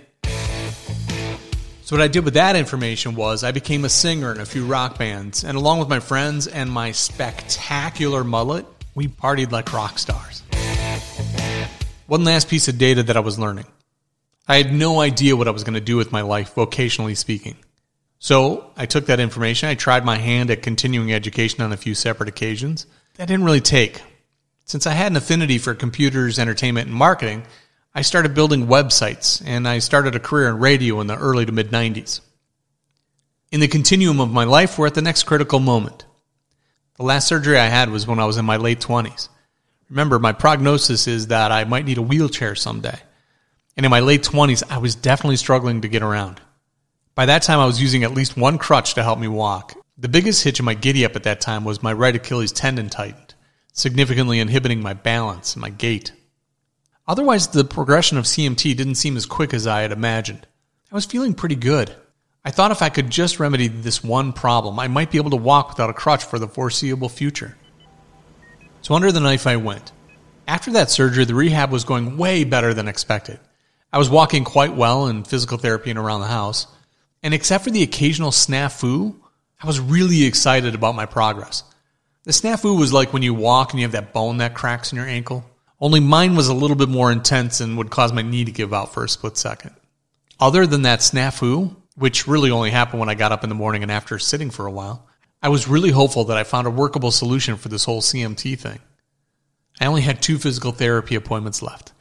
So 1.83 1.95
what 1.95 2.01
I 2.01 2.09
did 2.09 2.25
with 2.25 2.35
that 2.35 2.57
information 2.57 3.15
was 3.15 3.45
I 3.45 3.53
became 3.53 3.85
a 3.85 3.91
singer 3.91 4.33
in 4.33 4.41
a 4.41 4.47
few 4.47 4.65
rock 4.65 4.99
bands, 4.99 5.45
and 5.45 5.59
along 5.59 5.79
with 5.79 5.91
my 5.91 6.01
friends 6.01 6.47
and 6.47 6.71
my 6.71 6.91
spectacular 6.93 8.25
mullet, 8.25 8.67
we 8.97 9.07
partied 9.07 9.53
like 9.53 9.73
rock 9.75 9.99
stars. 9.99 10.43
One 12.07 12.25
last 12.25 12.49
piece 12.49 12.67
of 12.67 12.79
data 12.79 13.03
that 13.05 13.17
I 13.17 13.21
was 13.21 13.39
learning. 13.39 13.67
I 14.49 14.57
had 14.57 14.73
no 14.73 15.01
idea 15.01 15.37
what 15.37 15.49
I 15.49 15.53
was 15.53 15.65
going 15.65 15.75
to 15.75 15.81
do 15.81 15.97
with 15.97 16.13
my 16.13 16.23
life, 16.23 16.55
vocationally 16.55 17.17
speaking. 17.17 17.57
So 18.19 18.71
I 18.75 18.87
took 18.87 19.07
that 19.07 19.21
information. 19.21 19.69
I 19.69 19.75
tried 19.75 20.05
my 20.05 20.17
hand 20.17 20.51
at 20.51 20.63
continuing 20.63 21.13
education 21.13 21.61
on 21.61 21.73
a 21.73 21.77
few 21.77 21.95
separate 21.95 22.31
occasions. 22.31 22.87
That 23.17 23.29
didn't 23.29 23.45
really 23.45 23.61
take. 23.61 24.01
Since 24.65 24.87
I 24.87 24.93
had 24.93 25.13
an 25.13 25.17
affinity 25.17 25.59
for 25.59 25.75
computers, 25.75 26.39
entertainment, 26.39 26.89
and 26.89 26.97
marketing, 26.97 27.45
I 27.95 28.01
started 28.01 28.35
building 28.35 28.67
websites 28.67 29.43
and 29.45 29.69
I 29.69 29.81
started 29.81 30.15
a 30.15 30.21
career 30.21 30.49
in 30.49 30.59
radio 30.59 31.01
in 31.01 31.07
the 31.07 31.17
early 31.17 31.45
to 31.45 31.53
mid 31.53 31.71
90s. 31.71 32.21
In 33.53 33.61
the 33.61 33.69
continuum 33.69 34.21
of 34.21 34.33
my 34.33 34.45
life, 34.45 34.79
we're 34.79 34.87
at 34.87 34.95
the 34.95 35.03
next 35.03 35.25
critical 35.25 35.61
moment. 35.61 36.06
The 36.97 37.03
last 37.03 37.29
surgery 37.29 37.59
I 37.59 37.67
had 37.67 37.91
was 37.91 38.07
when 38.07 38.19
I 38.19 38.25
was 38.25 38.39
in 38.39 38.45
my 38.45 38.57
late 38.57 38.81
20s. 38.81 39.29
Remember, 39.91 40.19
my 40.19 40.33
prognosis 40.33 41.07
is 41.07 41.27
that 41.29 41.53
I 41.53 41.65
might 41.65 41.85
need 41.85 41.99
a 41.99 42.03
wheelchair 42.03 42.55
someday. 42.55 42.99
And 43.77 43.85
in 43.85 43.91
my 43.91 44.01
late 44.01 44.23
20s, 44.23 44.63
I 44.71 44.79
was 44.79 44.95
definitely 44.95 45.37
struggling 45.37 45.83
to 45.83 45.89
get 45.89 46.03
around. 46.03 46.41
By 47.15 47.27
that 47.27 47.43
time, 47.43 47.59
I 47.59 47.67
was 47.67 47.81
using 47.81 48.03
at 48.03 48.15
least 48.15 48.37
one 48.37 48.57
crutch 48.57 48.95
to 48.95 49.03
help 49.03 49.19
me 49.19 49.29
walk. 49.29 49.75
The 49.99 50.09
biggest 50.09 50.43
hitch 50.43 50.59
in 50.59 50.65
my 50.65 50.75
giddy 50.75 51.05
up 51.05 51.17
at 51.17 51.23
that 51.25 51.41
time 51.41 51.65
was 51.65 51.83
my 51.83 51.93
right 51.93 52.17
Achilles 52.17 52.53
tendon 52.53 52.89
tightened, 52.89 53.35
significantly 53.73 54.41
inhibiting 54.41 54.83
my 54.83 54.95
balance 54.95 55.55
and 55.55 55.61
my 55.63 55.71
gait. 55.71 56.13
Otherwise, 57.07 57.49
the 57.49 57.65
progression 57.65 58.19
of 58.19 58.25
CMT 58.25 58.77
didn't 58.77 58.97
seem 58.97 59.17
as 59.17 59.27
quick 59.27 59.55
as 59.55 59.67
I 59.67 59.83
had 59.83 59.93
imagined. 59.93 60.47
I 60.91 60.95
was 60.95 61.05
feeling 61.05 61.35
pretty 61.35 61.57
good. 61.57 61.95
I 62.47 62.53
thought 62.53 62.71
if 62.71 62.81
I 62.81 62.91
could 62.91 63.11
just 63.11 63.41
remedy 63.41 63.67
this 63.67 64.05
one 64.05 64.33
problem, 64.33 64.79
I 64.79 64.87
might 64.87 65.11
be 65.11 65.19
able 65.19 65.31
to 65.31 65.37
walk 65.37 65.69
without 65.69 65.91
a 65.91 65.93
crutch 65.93 66.23
for 66.23 66.39
the 66.39 66.47
foreseeable 66.47 67.09
future. 67.09 67.57
So 68.83 68.95
under 68.95 69.11
the 69.11 69.19
knife 69.19 69.49
I 69.49 69.57
went. 69.57 69.91
After 70.47 70.71
that 70.75 70.89
surgery, 70.89 71.25
the 71.25 71.35
rehab 71.35 71.73
was 71.73 71.83
going 71.83 72.17
way 72.17 72.45
better 72.45 72.73
than 72.73 72.87
expected. 72.87 73.41
I 73.93 73.99
was 73.99 74.09
walking 74.09 74.45
quite 74.45 74.77
well 74.77 75.09
in 75.09 75.25
physical 75.25 75.59
therapy 75.59 75.91
and 75.91 75.99
around 75.99 76.21
the 76.21 76.29
house. 76.29 76.69
And 77.21 77.35
except 77.35 77.65
for 77.65 77.71
the 77.71 77.83
occasional 77.83 78.31
snafu, 78.31 79.17
I 79.61 79.67
was 79.67 79.81
really 79.81 80.23
excited 80.25 80.77
about 80.77 80.95
my 80.95 81.05
progress. 81.05 81.65
The 82.23 82.31
snafu 82.31 82.79
was 82.79 82.93
like 82.93 83.13
when 83.13 83.23
you 83.23 83.35
walk 83.35 83.73
and 83.73 83.81
you 83.81 83.87
have 83.87 83.93
that 83.93 84.13
bone 84.13 84.37
that 84.37 84.55
cracks 84.55 84.93
in 84.93 84.97
your 84.97 85.09
ankle. 85.09 85.45
Only 85.81 85.99
mine 85.99 86.37
was 86.37 86.47
a 86.47 86.55
little 86.55 86.77
bit 86.77 86.91
more 86.91 87.11
intense 87.11 87.61
and 87.61 87.77
would 87.77 87.91
cause 87.91 88.13
my 88.13 88.23
knee 88.23 88.45
to 88.45 88.53
give 88.53 88.73
out 88.73 88.95
for 88.95 89.03
a 89.03 89.09
split 89.09 89.37
second. 89.37 89.75
Other 90.39 90.65
than 90.65 90.83
that 90.83 91.01
snafu, 91.01 91.75
which 91.97 92.29
really 92.29 92.51
only 92.51 92.71
happened 92.71 93.01
when 93.01 93.09
I 93.09 93.15
got 93.15 93.33
up 93.33 93.43
in 93.43 93.49
the 93.49 93.55
morning 93.55 93.83
and 93.83 93.91
after 93.91 94.19
sitting 94.19 94.51
for 94.51 94.67
a 94.67 94.71
while, 94.71 95.09
I 95.43 95.49
was 95.49 95.69
really 95.69 95.91
hopeful 95.91 96.25
that 96.25 96.37
I 96.37 96.45
found 96.45 96.67
a 96.67 96.71
workable 96.71 97.11
solution 97.11 97.57
for 97.57 97.69
this 97.69 97.85
whole 97.85 98.01
CMT 98.01 98.59
thing. 98.59 98.79
I 99.81 99.87
only 99.87 100.03
had 100.03 100.23
two 100.23 100.39
physical 100.39 100.73
therapy 100.73 101.15
appointments 101.15 101.63
left. 101.63 101.93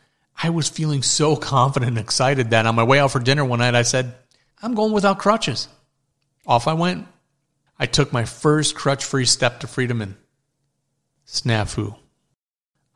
I 0.41 0.49
was 0.49 0.69
feeling 0.69 1.01
so 1.01 1.35
confident 1.35 1.89
and 1.89 1.97
excited 1.97 2.49
that 2.49 2.65
on 2.65 2.75
my 2.75 2.83
way 2.83 2.99
out 2.99 3.11
for 3.11 3.19
dinner 3.19 3.45
one 3.45 3.59
night, 3.59 3.75
I 3.75 3.83
said, 3.83 4.15
I'm 4.61 4.75
going 4.75 4.91
without 4.91 5.19
crutches. 5.19 5.67
Off 6.45 6.67
I 6.67 6.73
went. 6.73 7.07
I 7.79 7.85
took 7.85 8.13
my 8.13 8.25
first 8.25 8.75
crutch 8.75 9.03
free 9.03 9.25
step 9.25 9.59
to 9.61 9.67
freedom 9.67 10.01
and 10.01 10.15
snafu. 11.27 11.95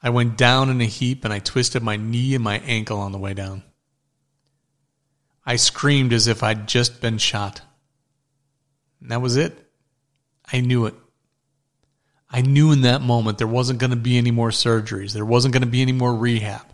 I 0.01 0.09
went 0.09 0.37
down 0.37 0.69
in 0.69 0.79
a 0.79 0.85
heap 0.85 1.25
and 1.25 1.33
I 1.33 1.39
twisted 1.39 1.83
my 1.83 1.97
knee 1.97 2.35
and 2.35 2.43
my 2.43 2.59
ankle 2.59 2.99
on 2.99 3.11
the 3.11 3.17
way 3.17 3.33
down. 3.33 3.63
I 5.49 5.55
screamed 5.55 6.13
as 6.13 6.27
if 6.27 6.43
I'd 6.43 6.67
just 6.67 7.01
been 7.01 7.17
shot. 7.17 7.61
And 9.01 9.09
that 9.09 9.19
was 9.19 9.35
it. 9.35 9.57
I 10.53 10.61
knew 10.61 10.85
it. 10.85 10.93
I 12.29 12.41
knew 12.41 12.71
in 12.71 12.81
that 12.81 13.01
moment 13.01 13.39
there 13.39 13.47
wasn't 13.47 13.79
going 13.79 13.89
to 13.89 13.95
be 13.95 14.19
any 14.19 14.29
more 14.29 14.51
surgeries. 14.51 15.11
There 15.11 15.25
wasn't 15.25 15.55
going 15.55 15.63
to 15.63 15.67
be 15.67 15.81
any 15.81 15.91
more 15.91 16.13
rehab. 16.13 16.67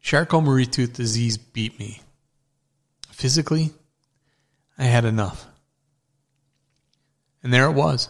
Charcot-Marie 0.00 0.66
Tooth 0.66 0.94
disease 0.94 1.38
beat 1.38 1.78
me. 1.78 2.00
Physically, 3.12 3.70
I 4.76 4.86
had 4.86 5.04
enough. 5.04 5.46
And 7.44 7.54
there 7.54 7.66
it 7.66 7.74
was. 7.74 8.08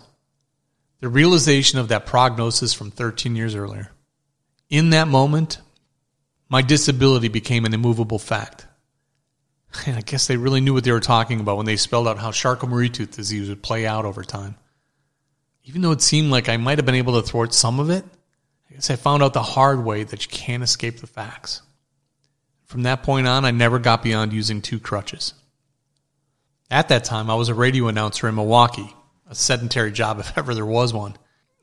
The 1.00 1.10
realization 1.10 1.78
of 1.78 1.88
that 1.88 2.06
prognosis 2.06 2.72
from 2.72 2.90
13 2.90 3.36
years 3.36 3.54
earlier. 3.54 3.90
In 4.70 4.88
that 4.90 5.08
moment, 5.08 5.60
my 6.48 6.62
disability 6.62 7.28
became 7.28 7.66
an 7.66 7.74
immovable 7.74 8.18
fact. 8.18 8.66
I 9.86 10.00
guess 10.00 10.26
they 10.26 10.36
really 10.36 10.60
knew 10.60 10.74
what 10.74 10.84
they 10.84 10.92
were 10.92 11.00
talking 11.00 11.40
about 11.40 11.56
when 11.56 11.66
they 11.66 11.76
spelled 11.76 12.08
out 12.08 12.18
how 12.18 12.30
Charcot-Marie 12.30 12.90
tooth 12.90 13.16
disease 13.16 13.48
would 13.48 13.62
play 13.62 13.86
out 13.86 14.04
over 14.04 14.22
time. 14.22 14.56
Even 15.64 15.82
though 15.82 15.92
it 15.92 16.02
seemed 16.02 16.30
like 16.30 16.48
I 16.48 16.56
might 16.56 16.78
have 16.78 16.86
been 16.86 16.94
able 16.94 17.20
to 17.20 17.26
thwart 17.26 17.54
some 17.54 17.80
of 17.80 17.90
it, 17.90 18.04
I 18.70 18.74
guess 18.74 18.90
I 18.90 18.96
found 18.96 19.22
out 19.22 19.32
the 19.32 19.42
hard 19.42 19.84
way 19.84 20.02
that 20.04 20.24
you 20.24 20.30
can't 20.30 20.62
escape 20.62 21.00
the 21.00 21.06
facts. 21.06 21.62
From 22.64 22.82
that 22.82 23.02
point 23.02 23.26
on, 23.26 23.44
I 23.44 23.50
never 23.50 23.78
got 23.78 24.02
beyond 24.02 24.32
using 24.32 24.62
two 24.62 24.80
crutches. 24.80 25.34
At 26.70 26.88
that 26.88 27.04
time, 27.04 27.30
I 27.30 27.34
was 27.34 27.50
a 27.50 27.54
radio 27.54 27.88
announcer 27.88 28.28
in 28.28 28.34
Milwaukee, 28.34 28.94
a 29.28 29.34
sedentary 29.34 29.92
job 29.92 30.18
if 30.20 30.36
ever 30.36 30.54
there 30.54 30.66
was 30.66 30.92
one. 30.92 31.16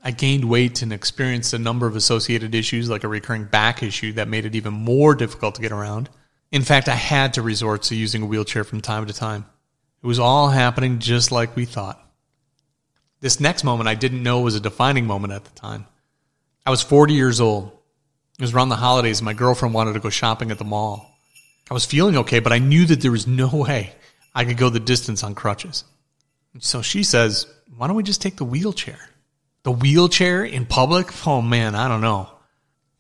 I 0.04 0.12
gained 0.12 0.46
weight 0.46 0.82
and 0.82 0.94
experienced 0.94 1.54
a 1.54 1.60
number 1.60 1.86
of 1.86 1.96
associated 1.96 2.56
issues, 2.56 2.90
like 2.90 3.04
a 3.04 3.10
recurring 3.10 3.46
back 3.46 3.84
issue 3.84 4.14
that 4.14 4.30
made 4.30 4.46
it 4.46 4.56
even 4.56 4.74
more 4.74 5.14
difficult 5.14 5.56
to 5.56 5.62
get 5.62 5.74
around. 5.74 6.10
In 6.52 6.64
fact, 6.64 6.90
I 6.90 6.96
had 6.96 7.34
to 7.34 7.42
resort 7.42 7.84
to 7.84 7.96
using 7.96 8.24
a 8.24 8.26
wheelchair 8.26 8.64
from 8.64 8.82
time 8.82 9.06
to 9.06 9.14
time. 9.14 9.46
It 10.02 10.08
was 10.08 10.20
all 10.20 10.50
happening 10.50 11.00
just 11.00 11.32
like 11.32 11.56
we 11.56 11.66
thought. 11.66 12.04
This 13.22 13.40
next 13.40 13.64
moment 13.64 13.90
I 13.90 13.96
didn't 13.96 14.24
know 14.24 14.42
was 14.42 14.56
a 14.56 14.62
defining 14.62 15.06
moment 15.06 15.34
at 15.34 15.44
the 15.44 15.52
time. 15.52 15.86
I 16.66 16.72
was 16.72 16.82
40 16.82 17.14
years 17.14 17.42
old. 17.42 17.72
It 18.38 18.42
was 18.42 18.54
around 18.54 18.70
the 18.70 18.76
holidays 18.76 19.20
and 19.20 19.26
my 19.26 19.34
girlfriend 19.34 19.74
wanted 19.74 19.94
to 19.94 20.00
go 20.00 20.10
shopping 20.10 20.52
at 20.52 20.58
the 20.58 20.64
mall. 20.64 21.20
I 21.70 21.74
was 21.74 21.86
feeling 21.86 22.18
okay, 22.18 22.40
but 22.40 22.54
I 22.54 22.60
knew 22.60 22.86
that 22.86 23.02
there 23.02 23.12
was 23.12 23.28
no 23.28 23.50
way 23.54 23.94
I 24.34 24.46
could 24.46 24.58
go 24.58 24.70
the 24.70 24.80
distance 24.80 25.24
on 25.24 25.36
crutches. 25.36 25.84
So 26.60 26.82
she 26.82 27.04
says, 27.04 27.46
Why 27.76 27.88
don't 27.88 27.96
we 27.96 28.04
just 28.04 28.22
take 28.22 28.38
the 28.38 28.46
wheelchair? 28.46 29.00
The 29.64 29.72
wheelchair 29.72 30.44
in 30.46 30.66
public? 30.66 31.28
Oh 31.28 31.42
man, 31.42 31.76
I 31.76 31.88
don't 31.88 32.02
know. 32.02 32.30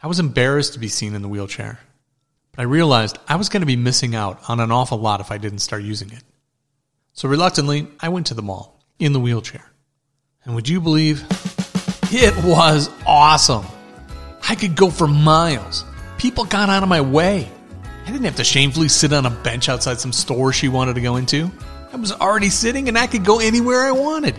I 0.03 0.07
was 0.07 0.19
embarrassed 0.19 0.73
to 0.73 0.79
be 0.79 0.87
seen 0.87 1.15
in 1.15 1.21
the 1.21 1.27
wheelchair. 1.27 1.79
I 2.59 2.63
realized 2.63 3.17
I 3.25 3.37
was 3.37 3.47
going 3.47 3.61
to 3.61 3.65
be 3.65 3.77
missing 3.77 4.15
out 4.15 4.49
on 4.49 4.59
an 4.59 4.69
awful 4.69 4.97
lot 4.97 5.21
if 5.21 5.31
I 5.31 5.37
didn't 5.37 5.59
start 5.59 5.81
using 5.81 6.11
it. 6.11 6.21
So 7.13 7.29
reluctantly, 7.29 7.87
I 8.01 8.09
went 8.09 8.27
to 8.27 8.33
the 8.33 8.41
mall 8.41 8.83
in 8.99 9.13
the 9.13 9.19
wheelchair. 9.21 9.63
And 10.43 10.55
would 10.55 10.67
you 10.67 10.81
believe 10.81 11.23
it 12.11 12.35
was 12.43 12.89
awesome? 13.07 13.65
I 14.49 14.55
could 14.55 14.75
go 14.75 14.89
for 14.89 15.07
miles. 15.07 15.85
People 16.17 16.43
got 16.43 16.67
out 16.67 16.83
of 16.83 16.89
my 16.89 16.99
way. 16.99 17.49
I 18.05 18.11
didn't 18.11 18.25
have 18.25 18.35
to 18.35 18.43
shamefully 18.43 18.89
sit 18.89 19.13
on 19.13 19.25
a 19.25 19.29
bench 19.29 19.69
outside 19.69 20.01
some 20.01 20.11
store 20.11 20.51
she 20.51 20.67
wanted 20.67 20.95
to 20.95 21.01
go 21.01 21.15
into. 21.15 21.49
I 21.93 21.95
was 21.95 22.11
already 22.11 22.49
sitting 22.49 22.89
and 22.89 22.97
I 22.97 23.07
could 23.07 23.23
go 23.23 23.39
anywhere 23.39 23.83
I 23.83 23.93
wanted. 23.93 24.35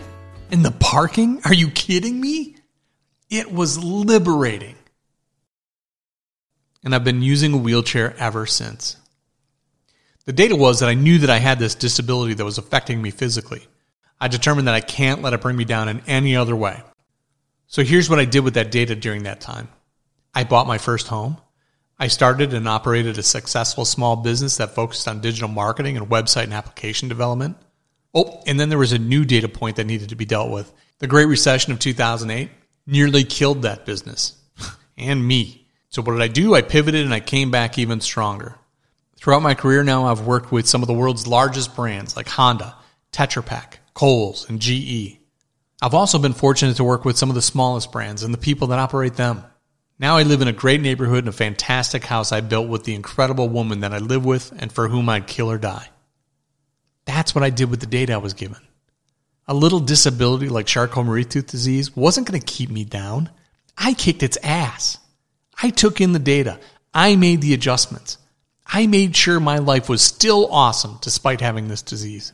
And 0.51 0.63
the 0.63 0.69
parking? 0.69 1.41
Are 1.45 1.55
you 1.55 1.71
kidding 1.71 2.21
me? 2.21 2.55
It 3.31 3.51
was 3.51 3.83
liberating. 3.83 4.75
And 6.83 6.95
I've 6.95 7.03
been 7.03 7.21
using 7.21 7.53
a 7.53 7.57
wheelchair 7.57 8.15
ever 8.17 8.45
since. 8.45 8.97
The 10.25 10.33
data 10.33 10.55
was 10.55 10.79
that 10.79 10.89
I 10.89 10.93
knew 10.93 11.19
that 11.19 11.29
I 11.29 11.37
had 11.37 11.59
this 11.59 11.75
disability 11.75 12.33
that 12.35 12.45
was 12.45 12.57
affecting 12.57 13.01
me 13.01 13.11
physically. 13.11 13.67
I 14.19 14.27
determined 14.27 14.67
that 14.67 14.75
I 14.75 14.81
can't 14.81 15.21
let 15.21 15.33
it 15.33 15.41
bring 15.41 15.57
me 15.57 15.65
down 15.65 15.89
in 15.89 16.01
any 16.07 16.35
other 16.35 16.55
way. 16.55 16.81
So 17.67 17.83
here's 17.83 18.09
what 18.09 18.19
I 18.19 18.25
did 18.25 18.41
with 18.41 18.53
that 18.55 18.71
data 18.71 18.95
during 18.95 19.23
that 19.23 19.41
time. 19.41 19.67
I 20.33 20.43
bought 20.43 20.67
my 20.67 20.77
first 20.77 21.07
home. 21.07 21.37
I 21.97 22.07
started 22.07 22.53
and 22.53 22.67
operated 22.67 23.17
a 23.17 23.23
successful 23.23 23.85
small 23.85 24.15
business 24.15 24.57
that 24.57 24.75
focused 24.75 25.07
on 25.07 25.21
digital 25.21 25.47
marketing 25.47 25.97
and 25.97 26.09
website 26.09 26.43
and 26.43 26.53
application 26.53 27.09
development. 27.09 27.57
Oh, 28.13 28.41
and 28.45 28.59
then 28.59 28.69
there 28.69 28.77
was 28.77 28.91
a 28.91 28.99
new 28.99 29.23
data 29.23 29.47
point 29.47 29.77
that 29.77 29.85
needed 29.85 30.09
to 30.09 30.15
be 30.15 30.25
dealt 30.25 30.51
with. 30.51 30.71
The 30.99 31.07
Great 31.07 31.27
Recession 31.27 31.71
of 31.71 31.79
2008 31.79 32.49
nearly 32.85 33.23
killed 33.23 33.61
that 33.61 33.85
business 33.85 34.35
and 34.97 35.25
me. 35.25 35.60
So 35.91 36.01
what 36.01 36.13
did 36.13 36.21
I 36.21 36.29
do? 36.29 36.55
I 36.55 36.61
pivoted 36.61 37.03
and 37.03 37.13
I 37.13 37.19
came 37.19 37.51
back 37.51 37.77
even 37.77 37.99
stronger. 37.99 38.55
Throughout 39.17 39.41
my 39.41 39.53
career 39.53 39.83
now, 39.83 40.05
I've 40.05 40.25
worked 40.25 40.51
with 40.51 40.67
some 40.67 40.81
of 40.81 40.87
the 40.87 40.93
world's 40.93 41.27
largest 41.27 41.75
brands 41.75 42.15
like 42.15 42.29
Honda, 42.29 42.75
Tetra 43.11 43.45
Pak, 43.45 43.81
Kohl's, 43.93 44.49
and 44.49 44.61
GE. 44.61 45.17
I've 45.81 45.93
also 45.93 46.17
been 46.17 46.33
fortunate 46.33 46.77
to 46.77 46.85
work 46.85 47.03
with 47.03 47.17
some 47.17 47.29
of 47.29 47.35
the 47.35 47.41
smallest 47.41 47.91
brands 47.91 48.23
and 48.23 48.33
the 48.33 48.37
people 48.37 48.67
that 48.67 48.79
operate 48.79 49.15
them. 49.15 49.43
Now 49.99 50.15
I 50.15 50.23
live 50.23 50.41
in 50.41 50.47
a 50.47 50.53
great 50.53 50.79
neighborhood 50.79 51.25
in 51.25 51.27
a 51.27 51.33
fantastic 51.33 52.05
house 52.05 52.31
I 52.31 52.39
built 52.39 52.69
with 52.69 52.85
the 52.85 52.95
incredible 52.95 53.49
woman 53.49 53.81
that 53.81 53.93
I 53.93 53.97
live 53.97 54.23
with 54.23 54.53
and 54.57 54.71
for 54.71 54.87
whom 54.87 55.09
I'd 55.09 55.27
kill 55.27 55.51
or 55.51 55.57
die. 55.57 55.89
That's 57.03 57.35
what 57.35 57.43
I 57.43 57.49
did 57.49 57.69
with 57.69 57.81
the 57.81 57.85
data 57.85 58.13
I 58.13 58.17
was 58.17 58.33
given. 58.33 58.61
A 59.45 59.53
little 59.53 59.81
disability 59.81 60.47
like 60.47 60.67
Charcot-Marie-Tooth 60.67 61.47
disease 61.47 61.95
wasn't 61.97 62.27
going 62.27 62.39
to 62.39 62.45
keep 62.45 62.69
me 62.69 62.85
down. 62.85 63.29
I 63.77 63.93
kicked 63.93 64.23
its 64.23 64.37
ass. 64.41 64.97
I 65.61 65.69
took 65.69 66.01
in 66.01 66.13
the 66.13 66.19
data. 66.19 66.59
I 66.93 67.15
made 67.15 67.41
the 67.41 67.53
adjustments. 67.53 68.17
I 68.65 68.87
made 68.87 69.15
sure 69.15 69.39
my 69.39 69.59
life 69.59 69.89
was 69.89 70.01
still 70.01 70.47
awesome 70.51 70.97
despite 71.01 71.41
having 71.41 71.67
this 71.67 71.81
disease. 71.81 72.33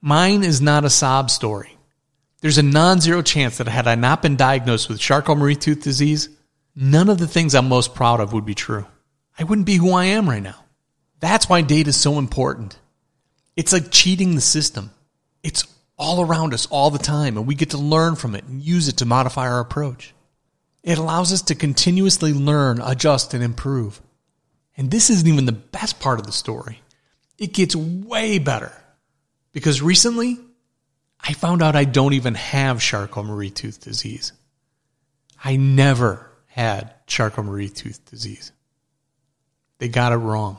Mine 0.00 0.42
is 0.44 0.60
not 0.60 0.84
a 0.84 0.90
sob 0.90 1.30
story. 1.30 1.76
There's 2.40 2.58
a 2.58 2.62
non 2.62 3.00
zero 3.00 3.22
chance 3.22 3.58
that 3.58 3.68
had 3.68 3.86
I 3.86 3.94
not 3.94 4.22
been 4.22 4.36
diagnosed 4.36 4.88
with 4.88 5.00
Charcot-Marie-Tooth 5.00 5.82
disease, 5.82 6.28
none 6.76 7.08
of 7.08 7.18
the 7.18 7.26
things 7.26 7.54
I'm 7.54 7.68
most 7.68 7.94
proud 7.94 8.20
of 8.20 8.32
would 8.32 8.44
be 8.44 8.54
true. 8.54 8.86
I 9.38 9.44
wouldn't 9.44 9.66
be 9.66 9.76
who 9.76 9.92
I 9.92 10.06
am 10.06 10.28
right 10.28 10.42
now. 10.42 10.64
That's 11.20 11.48
why 11.48 11.62
data 11.62 11.88
is 11.88 11.96
so 11.96 12.18
important. 12.18 12.78
It's 13.56 13.72
like 13.72 13.90
cheating 13.90 14.34
the 14.34 14.40
system. 14.40 14.90
It's 15.42 15.64
all 15.96 16.20
around 16.20 16.54
us 16.54 16.66
all 16.66 16.90
the 16.90 16.98
time, 16.98 17.36
and 17.36 17.46
we 17.46 17.54
get 17.54 17.70
to 17.70 17.78
learn 17.78 18.16
from 18.16 18.34
it 18.34 18.44
and 18.44 18.62
use 18.62 18.88
it 18.88 18.98
to 18.98 19.06
modify 19.06 19.48
our 19.48 19.60
approach. 19.60 20.13
It 20.84 20.98
allows 20.98 21.32
us 21.32 21.40
to 21.42 21.54
continuously 21.54 22.34
learn, 22.34 22.80
adjust, 22.80 23.32
and 23.32 23.42
improve. 23.42 24.02
And 24.76 24.90
this 24.90 25.08
isn't 25.08 25.26
even 25.26 25.46
the 25.46 25.52
best 25.52 25.98
part 25.98 26.20
of 26.20 26.26
the 26.26 26.32
story. 26.32 26.82
It 27.38 27.54
gets 27.54 27.74
way 27.74 28.38
better. 28.38 28.70
Because 29.52 29.80
recently, 29.80 30.38
I 31.18 31.32
found 31.32 31.62
out 31.62 31.74
I 31.74 31.84
don't 31.84 32.12
even 32.12 32.34
have 32.34 32.82
Charcot-Marie-Tooth 32.82 33.80
disease. 33.80 34.32
I 35.42 35.56
never 35.56 36.30
had 36.46 36.94
Charcot-Marie-Tooth 37.06 38.04
disease. 38.04 38.52
They 39.78 39.88
got 39.88 40.12
it 40.12 40.16
wrong. 40.16 40.58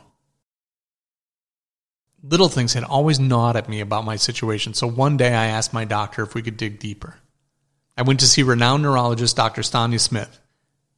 Little 2.24 2.50
things 2.50 2.74
had 2.74 2.84
always 2.84 3.20
gnawed 3.20 3.56
at 3.56 3.70
me 3.70 3.80
about 3.80 4.06
my 4.06 4.16
situation, 4.16 4.74
so 4.74 4.88
one 4.88 5.18
day 5.18 5.36
I 5.36 5.46
asked 5.48 5.72
my 5.72 5.86
doctor 5.86 6.24
if 6.24 6.34
we 6.34 6.42
could 6.42 6.58
dig 6.58 6.80
deeper. 6.80 7.20
I 7.98 8.02
went 8.02 8.20
to 8.20 8.28
see 8.28 8.44
renowned 8.44 8.84
neurologist 8.84 9.36
Dr. 9.36 9.62
Stanya 9.62 10.00
Smith. 10.00 10.40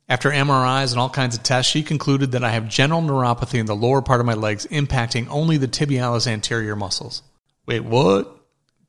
After 0.09 0.31
MRIs 0.31 0.91
and 0.91 0.99
all 0.99 1.09
kinds 1.09 1.35
of 1.35 1.43
tests, 1.43 1.71
she 1.71 1.83
concluded 1.83 2.31
that 2.31 2.43
I 2.43 2.51
have 2.51 2.69
general 2.69 3.01
neuropathy 3.01 3.59
in 3.59 3.65
the 3.65 3.75
lower 3.75 4.01
part 4.01 4.21
of 4.21 4.25
my 4.25 4.33
legs, 4.33 4.65
impacting 4.67 5.27
only 5.29 5.57
the 5.57 5.67
tibialis 5.67 6.27
anterior 6.27 6.75
muscles. 6.75 7.23
Wait, 7.65 7.83
what? 7.83 8.33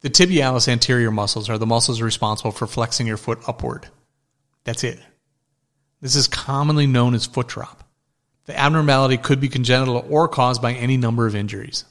The 0.00 0.10
tibialis 0.10 0.68
anterior 0.68 1.10
muscles 1.10 1.50
are 1.50 1.58
the 1.58 1.66
muscles 1.66 2.00
responsible 2.00 2.52
for 2.52 2.68
flexing 2.68 3.08
your 3.08 3.16
foot 3.16 3.40
upward. 3.48 3.88
That's 4.62 4.84
it. 4.84 5.00
This 6.00 6.14
is 6.14 6.28
commonly 6.28 6.86
known 6.86 7.14
as 7.14 7.26
foot 7.26 7.48
drop. 7.48 7.82
The 8.46 8.58
abnormality 8.58 9.16
could 9.16 9.40
be 9.40 9.48
congenital 9.48 10.06
or 10.08 10.28
caused 10.28 10.62
by 10.62 10.72
any 10.72 10.96
number 10.96 11.26
of 11.26 11.34
injuries. 11.34 11.84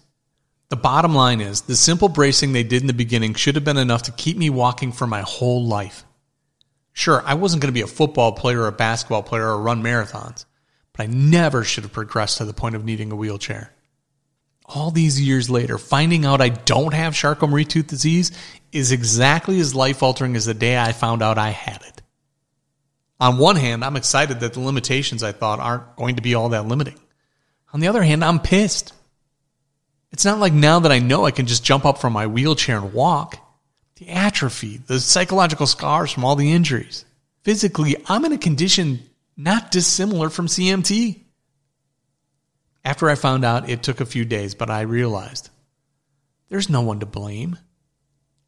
The 0.70 0.78
bottom 0.78 1.14
line 1.14 1.42
is 1.42 1.62
the 1.62 1.76
simple 1.76 2.10
bracing 2.10 2.54
they 2.54 2.64
did 2.64 2.82
in 2.82 2.88
the 2.88 2.94
beginning 2.94 3.36
should 3.36 3.56
have 3.56 3.64
been 3.66 3.78
enough 3.78 4.04
to 4.04 4.12
keep 4.12 4.38
me 4.38 4.50
walking 4.50 4.92
for 4.92 5.06
my 5.06 5.22
whole 5.22 5.66
life. 5.66 6.04
Sure, 6.98 7.22
I 7.28 7.36
wasn't 7.36 7.62
going 7.62 7.72
to 7.72 7.80
be 7.80 7.84
a 7.84 7.88
football 7.88 8.32
player 8.32 8.62
or 8.62 8.68
a 8.70 8.72
basketball 8.72 9.22
player 9.22 9.46
or 9.46 9.62
run 9.62 9.84
marathons, 9.84 10.46
but 10.94 11.04
I 11.04 11.06
never 11.06 11.64
should 11.64 11.84
have 11.84 11.94
progressed 11.94 12.40
to 12.40 12.46
the 12.46 12.56
point 12.56 12.74
of 12.74 12.84
needing 12.84 13.12
a 13.12 13.16
wheelchair. 13.16 13.72
All 14.66 14.90
these 14.90 15.22
years 15.22 15.48
later, 15.48 15.78
finding 15.78 16.26
out 16.26 16.42
I 16.42 16.50
don't 16.50 16.96
have 16.96 17.14
Charcot-Marie-Tooth 17.14 17.86
disease 17.86 18.32
is 18.72 18.92
exactly 18.92 19.60
as 19.60 19.76
life 19.76 20.02
altering 20.02 20.36
as 20.36 20.46
the 20.46 20.56
day 20.56 20.76
I 20.76 20.92
found 20.92 21.22
out 21.22 21.38
I 21.38 21.52
had 21.52 21.84
it. 21.84 22.02
On 23.20 23.38
one 23.38 23.58
hand, 23.58 23.86
I'm 23.86 23.96
excited 23.96 24.40
that 24.40 24.54
the 24.54 24.60
limitations 24.60 25.22
I 25.22 25.34
thought 25.34 25.60
aren't 25.60 25.98
going 25.98 26.16
to 26.16 26.24
be 26.24 26.34
all 26.34 26.50
that 26.50 26.68
limiting. 26.68 27.00
On 27.74 27.80
the 27.80 27.90
other 27.90 28.02
hand, 28.02 28.26
I'm 28.26 28.40
pissed. 28.40 28.92
It's 30.12 30.26
not 30.26 30.40
like 30.40 30.52
now 30.52 30.80
that 30.80 30.92
I 30.92 30.98
know 30.98 31.26
I 31.26 31.32
can 31.32 31.46
just 31.46 31.64
jump 31.64 31.86
up 31.86 32.00
from 32.00 32.14
my 32.14 32.26
wheelchair 32.26 32.78
and 32.78 32.92
walk. 32.92 33.38
The 33.98 34.10
atrophy, 34.10 34.78
the 34.78 35.00
psychological 35.00 35.66
scars 35.66 36.12
from 36.12 36.24
all 36.24 36.36
the 36.36 36.52
injuries. 36.52 37.04
Physically, 37.42 37.96
I'm 38.08 38.26
in 38.26 38.32
a 38.32 38.38
condition 38.38 39.10
not 39.36 39.72
dissimilar 39.72 40.30
from 40.30 40.48
CMT. 40.48 41.24
After 42.86 43.10
I 43.10 43.16
found 43.16 43.44
out, 43.44 43.70
it 43.70 43.82
took 43.84 44.00
a 44.00 44.06
few 44.06 44.24
days, 44.24 44.54
but 44.54 44.70
I 44.70 44.82
realized 44.82 45.50
there's 46.50 46.70
no 46.70 46.82
one 46.82 47.00
to 47.00 47.06
blame. 47.06 47.58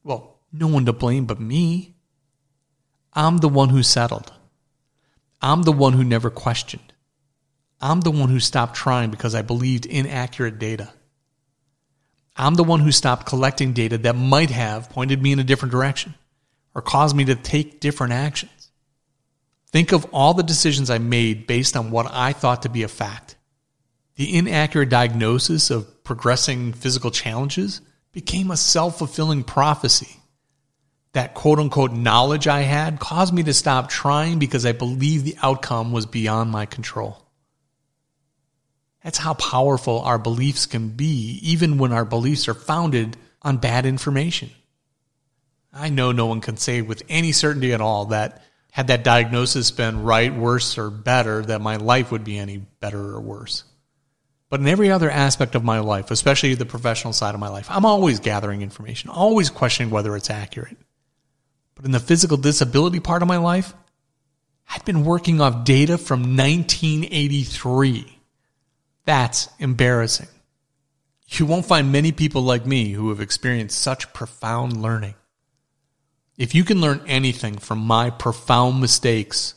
Well, 0.03 0.39
no 0.51 0.67
one 0.67 0.85
to 0.85 0.93
blame 0.93 1.25
but 1.25 1.39
me. 1.39 1.95
I'm 3.13 3.37
the 3.37 3.49
one 3.49 3.69
who 3.69 3.83
settled. 3.83 4.31
I'm 5.41 5.63
the 5.63 5.71
one 5.71 5.93
who 5.93 6.03
never 6.03 6.29
questioned. 6.29 6.93
I'm 7.81 8.01
the 8.01 8.11
one 8.11 8.29
who 8.29 8.39
stopped 8.39 8.75
trying 8.75 9.09
because 9.09 9.33
I 9.33 9.41
believed 9.41 9.85
inaccurate 9.85 10.59
data. 10.59 10.93
I'm 12.39 12.55
the 12.55 12.63
one 12.63 12.79
who 12.79 12.93
stopped 12.93 13.25
collecting 13.25 13.73
data 13.73 13.97
that 13.99 14.15
might 14.15 14.49
have 14.49 14.89
pointed 14.89 15.21
me 15.21 15.33
in 15.33 15.39
a 15.39 15.43
different 15.43 15.73
direction 15.73 16.15
or 16.73 16.81
caused 16.81 17.13
me 17.13 17.25
to 17.25 17.35
take 17.35 17.81
different 17.81 18.13
actions. 18.13 18.71
Think 19.71 19.91
of 19.91 20.07
all 20.13 20.33
the 20.33 20.41
decisions 20.41 20.89
I 20.89 20.99
made 20.99 21.47
based 21.47 21.75
on 21.75 21.91
what 21.91 22.07
I 22.09 22.31
thought 22.31 22.61
to 22.61 22.69
be 22.69 22.83
a 22.83 22.87
fact. 22.87 23.35
The 24.15 24.37
inaccurate 24.37 24.87
diagnosis 24.87 25.69
of 25.69 26.03
progressing 26.05 26.71
physical 26.71 27.11
challenges 27.11 27.81
became 28.13 28.51
a 28.51 28.57
self 28.57 28.97
fulfilling 28.97 29.43
prophecy 29.43 30.15
that 31.11 31.33
quote 31.33 31.59
unquote 31.59 31.91
knowledge 31.91 32.47
I 32.47 32.61
had 32.61 33.01
caused 33.01 33.33
me 33.33 33.43
to 33.43 33.53
stop 33.53 33.89
trying 33.89 34.39
because 34.39 34.65
I 34.65 34.71
believed 34.71 35.25
the 35.25 35.37
outcome 35.43 35.91
was 35.91 36.05
beyond 36.05 36.51
my 36.51 36.65
control. 36.65 37.28
That's 39.03 39.17
how 39.17 39.33
powerful 39.33 40.01
our 40.01 40.17
beliefs 40.17 40.65
can 40.65 40.89
be, 40.89 41.39
even 41.41 41.77
when 41.77 41.93
our 41.93 42.05
beliefs 42.05 42.47
are 42.47 42.53
founded 42.53 43.15
on 43.41 43.57
bad 43.57 43.85
information. 43.85 44.49
I 45.71 45.89
know 45.89 46.11
no 46.11 46.25
one 46.25 46.41
can 46.41 46.57
say 46.57 46.81
with 46.81 47.03
any 47.09 47.31
certainty 47.31 47.73
at 47.73 47.81
all 47.81 48.05
that 48.05 48.43
had 48.71 48.87
that 48.87 49.03
diagnosis 49.03 49.71
been 49.71 50.03
right, 50.03 50.33
worse, 50.33 50.77
or 50.77 50.89
better, 50.89 51.43
that 51.43 51.61
my 51.61 51.77
life 51.77 52.11
would 52.11 52.23
be 52.23 52.37
any 52.37 52.57
better 52.57 52.99
or 52.99 53.21
worse. 53.21 53.63
But 54.49 54.59
in 54.59 54.67
every 54.67 54.91
other 54.91 55.09
aspect 55.09 55.55
of 55.55 55.63
my 55.63 55.79
life, 55.79 56.11
especially 56.11 56.55
the 56.55 56.65
professional 56.65 57.13
side 57.13 57.35
of 57.35 57.39
my 57.39 57.49
life, 57.49 57.67
I'm 57.69 57.85
always 57.85 58.19
gathering 58.19 58.61
information, 58.61 59.09
always 59.09 59.49
questioning 59.49 59.91
whether 59.91 60.15
it's 60.15 60.29
accurate. 60.29 60.77
But 61.75 61.85
in 61.85 61.91
the 61.91 61.99
physical 61.99 62.37
disability 62.37 62.99
part 62.99 63.21
of 63.21 63.27
my 63.27 63.37
life, 63.37 63.73
I've 64.69 64.85
been 64.85 65.05
working 65.05 65.39
off 65.39 65.63
data 65.63 65.97
from 65.97 66.35
1983. 66.35 68.18
That's 69.09 69.49
embarrassing. 69.57 70.27
You 71.29 71.47
won't 71.47 71.65
find 71.65 71.91
many 71.91 72.11
people 72.11 72.43
like 72.43 72.67
me 72.67 72.91
who 72.91 73.09
have 73.09 73.19
experienced 73.19 73.81
such 73.81 74.13
profound 74.13 74.83
learning. 74.83 75.15
If 76.37 76.53
you 76.53 76.63
can 76.63 76.79
learn 76.79 77.01
anything 77.07 77.57
from 77.57 77.79
my 77.79 78.11
profound 78.11 78.79
mistakes 78.79 79.55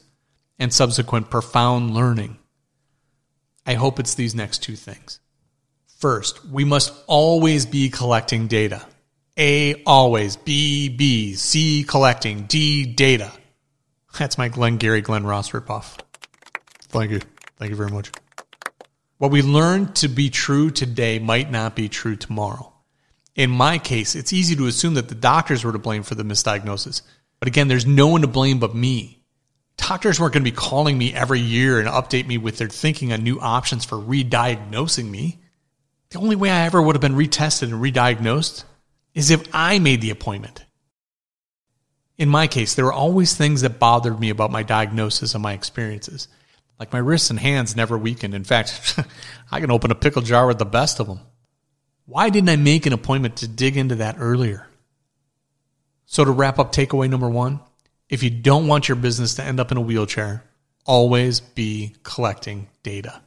and 0.58 0.72
subsequent 0.72 1.28
profound 1.28 1.92
learning, 1.92 2.38
I 3.66 3.74
hope 3.74 4.00
it's 4.00 4.14
these 4.14 4.34
next 4.34 4.62
two 4.62 4.74
things. 4.74 5.20
First, 5.98 6.46
we 6.46 6.64
must 6.64 6.94
always 7.06 7.66
be 7.66 7.90
collecting 7.90 8.46
data. 8.46 8.86
A, 9.36 9.82
always. 9.84 10.36
B, 10.36 10.88
B. 10.88 11.34
C, 11.34 11.84
collecting. 11.84 12.44
D, 12.44 12.86
data. 12.86 13.30
That's 14.18 14.38
my 14.38 14.48
Glengarry 14.48 15.02
Glen 15.02 15.26
Ross 15.26 15.50
ripoff. 15.50 15.98
Thank 16.88 17.10
you. 17.10 17.20
Thank 17.58 17.68
you 17.68 17.76
very 17.76 17.90
much. 17.90 18.12
What 19.22 19.30
we 19.30 19.40
learn 19.40 19.92
to 19.92 20.08
be 20.08 20.30
true 20.30 20.72
today 20.72 21.20
might 21.20 21.48
not 21.48 21.76
be 21.76 21.88
true 21.88 22.16
tomorrow. 22.16 22.72
In 23.36 23.50
my 23.50 23.78
case, 23.78 24.16
it's 24.16 24.32
easy 24.32 24.56
to 24.56 24.66
assume 24.66 24.94
that 24.94 25.08
the 25.08 25.14
doctors 25.14 25.62
were 25.62 25.70
to 25.70 25.78
blame 25.78 26.02
for 26.02 26.16
the 26.16 26.24
misdiagnosis. 26.24 27.02
But 27.38 27.46
again, 27.46 27.68
there's 27.68 27.86
no 27.86 28.08
one 28.08 28.22
to 28.22 28.26
blame 28.26 28.58
but 28.58 28.74
me. 28.74 29.22
Doctors 29.76 30.18
weren't 30.18 30.34
going 30.34 30.44
to 30.44 30.50
be 30.50 30.56
calling 30.56 30.98
me 30.98 31.14
every 31.14 31.38
year 31.38 31.78
and 31.78 31.88
update 31.88 32.26
me 32.26 32.36
with 32.36 32.58
their 32.58 32.68
thinking 32.68 33.12
on 33.12 33.22
new 33.22 33.38
options 33.38 33.84
for 33.84 33.96
re-diagnosing 33.96 35.08
me. 35.08 35.38
The 36.10 36.18
only 36.18 36.34
way 36.34 36.50
I 36.50 36.66
ever 36.66 36.82
would 36.82 36.96
have 36.96 37.00
been 37.00 37.14
retested 37.14 37.68
and 37.68 37.80
re-diagnosed 37.80 38.64
is 39.14 39.30
if 39.30 39.46
I 39.52 39.78
made 39.78 40.00
the 40.00 40.10
appointment. 40.10 40.64
In 42.18 42.28
my 42.28 42.48
case, 42.48 42.74
there 42.74 42.86
were 42.86 42.92
always 42.92 43.36
things 43.36 43.60
that 43.60 43.78
bothered 43.78 44.18
me 44.18 44.30
about 44.30 44.50
my 44.50 44.64
diagnosis 44.64 45.34
and 45.34 45.44
my 45.44 45.52
experiences. 45.52 46.26
Like 46.82 46.92
my 46.92 46.98
wrists 46.98 47.30
and 47.30 47.38
hands 47.38 47.76
never 47.76 47.96
weakened. 47.96 48.34
In 48.34 48.42
fact, 48.42 48.98
I 49.52 49.60
can 49.60 49.70
open 49.70 49.92
a 49.92 49.94
pickle 49.94 50.20
jar 50.20 50.48
with 50.48 50.58
the 50.58 50.64
best 50.64 50.98
of 50.98 51.06
them. 51.06 51.20
Why 52.06 52.28
didn't 52.28 52.48
I 52.48 52.56
make 52.56 52.86
an 52.86 52.92
appointment 52.92 53.36
to 53.36 53.46
dig 53.46 53.76
into 53.76 53.94
that 53.94 54.16
earlier? 54.18 54.66
So, 56.06 56.24
to 56.24 56.32
wrap 56.32 56.58
up 56.58 56.72
takeaway 56.72 57.08
number 57.08 57.30
one, 57.30 57.60
if 58.08 58.24
you 58.24 58.30
don't 58.30 58.66
want 58.66 58.88
your 58.88 58.96
business 58.96 59.36
to 59.36 59.44
end 59.44 59.60
up 59.60 59.70
in 59.70 59.76
a 59.76 59.80
wheelchair, 59.80 60.42
always 60.84 61.38
be 61.38 61.94
collecting 62.02 62.66
data. 62.82 63.22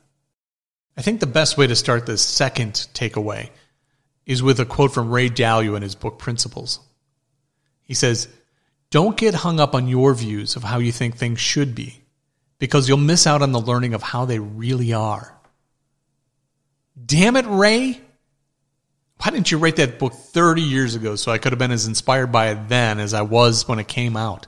I 0.98 1.02
think 1.02 1.22
the 1.22 1.26
best 1.26 1.58
way 1.58 1.66
to 1.66 1.78
start 1.78 2.06
this 2.06 2.22
second 2.22 2.90
takeaway 2.94 3.52
is 4.26 4.44
with 4.44 4.60
a 4.60 4.66
quote 4.66 4.94
from 4.94 5.12
Ray 5.12 5.30
Dalio 5.30 5.78
in 5.78 5.82
his 5.82 5.96
book 5.96 6.20
Principles. 6.20 6.82
He 7.84 7.94
says, 7.94 8.28
Don't 8.90 9.16
get 9.16 9.34
hung 9.34 9.62
up 9.62 9.76
on 9.76 9.88
your 9.88 10.14
views 10.14 10.58
of 10.58 10.64
how 10.66 10.80
you 10.80 10.92
think 10.92 11.16
things 11.16 11.40
should 11.40 11.74
be, 11.74 12.02
because 12.60 12.88
you'll 12.88 12.98
miss 12.98 13.28
out 13.28 13.42
on 13.42 13.52
the 13.52 13.60
learning 13.60 13.94
of 13.94 14.02
how 14.02 14.26
they 14.26 14.40
really 14.40 14.94
are. 14.94 15.38
Damn 17.06 17.36
it, 17.36 17.46
Ray! 17.48 18.02
why 19.18 19.32
didn't 19.32 19.50
you 19.50 19.58
write 19.58 19.78
that 19.78 19.98
book 19.98 20.14
30 20.14 20.62
years 20.62 20.96
ago 20.96 21.16
so 21.16 21.32
I 21.32 21.38
could 21.38 21.52
have 21.52 21.60
been 21.60 21.72
as 21.72 21.88
inspired 21.88 22.32
by 22.32 22.50
it 22.50 22.68
then 22.68 23.00
as 23.00 23.14
I 23.14 23.22
was 23.22 23.68
when 23.68 23.80
it 23.80 23.88
came 23.88 24.18
out? 24.18 24.48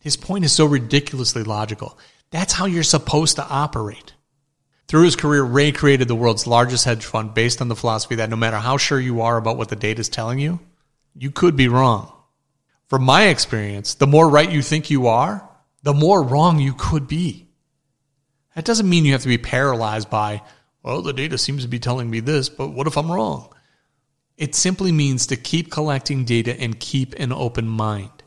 His 0.00 0.16
point 0.16 0.44
is 0.44 0.52
so 0.52 0.64
ridiculously 0.64 1.42
logical. 1.42 1.98
That's 2.30 2.52
how 2.52 2.66
you're 2.66 2.82
supposed 2.82 3.36
to 3.36 3.46
operate. 3.46 4.14
Through 4.88 5.02
his 5.04 5.16
career, 5.16 5.42
Ray 5.42 5.72
created 5.72 6.08
the 6.08 6.14
world's 6.14 6.46
largest 6.46 6.84
hedge 6.84 7.04
fund 7.04 7.34
based 7.34 7.60
on 7.60 7.68
the 7.68 7.76
philosophy 7.76 8.14
that 8.16 8.30
no 8.30 8.36
matter 8.36 8.56
how 8.56 8.76
sure 8.76 8.98
you 8.98 9.20
are 9.20 9.36
about 9.36 9.58
what 9.58 9.68
the 9.68 9.76
data 9.76 10.00
is 10.00 10.08
telling 10.08 10.38
you, 10.38 10.58
you 11.14 11.30
could 11.30 11.54
be 11.54 11.68
wrong. 11.68 12.12
From 12.88 13.02
my 13.02 13.26
experience, 13.26 13.94
the 13.94 14.06
more 14.06 14.28
right 14.28 14.50
you 14.50 14.62
think 14.62 14.90
you 14.90 15.08
are, 15.08 15.48
the 15.82 15.94
more 15.94 16.22
wrong 16.22 16.58
you 16.60 16.74
could 16.76 17.06
be. 17.08 17.48
That 18.54 18.64
doesn't 18.64 18.88
mean 18.88 19.04
you 19.04 19.12
have 19.12 19.22
to 19.22 19.28
be 19.28 19.38
paralyzed 19.38 20.10
by 20.10 20.42
well, 20.82 21.02
the 21.02 21.12
data 21.12 21.36
seems 21.36 21.62
to 21.62 21.68
be 21.68 21.78
telling 21.78 22.08
me 22.08 22.20
this, 22.20 22.48
but 22.48 22.68
what 22.68 22.86
if 22.86 22.96
I'm 22.96 23.12
wrong? 23.12 23.52
It 24.38 24.54
simply 24.54 24.92
means 24.92 25.26
to 25.26 25.36
keep 25.36 25.70
collecting 25.70 26.24
data 26.24 26.58
and 26.58 26.80
keep 26.80 27.14
an 27.18 27.32
open 27.32 27.68
mind. 27.68 28.22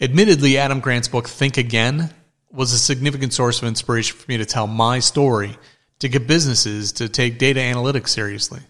Admittedly, 0.00 0.58
Adam 0.58 0.80
Grant's 0.80 1.08
book, 1.08 1.28
Think 1.28 1.56
Again, 1.56 2.12
was 2.50 2.72
a 2.72 2.78
significant 2.78 3.32
source 3.32 3.62
of 3.62 3.68
inspiration 3.68 4.18
for 4.18 4.30
me 4.30 4.36
to 4.36 4.44
tell 4.44 4.66
my 4.66 4.98
story 4.98 5.56
to 6.00 6.08
get 6.08 6.26
businesses 6.26 6.92
to 6.92 7.08
take 7.08 7.38
data 7.38 7.60
analytics 7.60 8.08
seriously. 8.08 8.60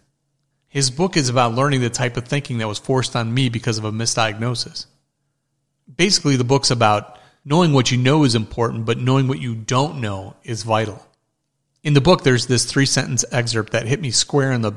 His 0.68 0.90
book 0.90 1.16
is 1.16 1.28
about 1.28 1.54
learning 1.54 1.80
the 1.80 1.90
type 1.90 2.16
of 2.16 2.28
thinking 2.28 2.58
that 2.58 2.68
was 2.68 2.78
forced 2.78 3.16
on 3.16 3.34
me 3.34 3.48
because 3.48 3.78
of 3.78 3.84
a 3.84 3.90
misdiagnosis. 3.90 4.86
Basically, 5.94 6.36
the 6.36 6.44
book's 6.44 6.70
about 6.70 7.18
knowing 7.44 7.72
what 7.72 7.90
you 7.90 7.98
know 7.98 8.24
is 8.24 8.34
important, 8.34 8.86
but 8.86 8.98
knowing 8.98 9.28
what 9.28 9.40
you 9.40 9.54
don't 9.54 10.00
know 10.00 10.36
is 10.44 10.62
vital 10.62 11.04
in 11.82 11.94
the 11.94 12.00
book, 12.00 12.22
there's 12.22 12.46
this 12.46 12.64
three 12.64 12.86
sentence 12.86 13.24
excerpt 13.32 13.72
that 13.72 13.86
hit 13.86 14.00
me 14.00 14.10
square 14.10 14.52
in 14.52 14.62
the, 14.62 14.72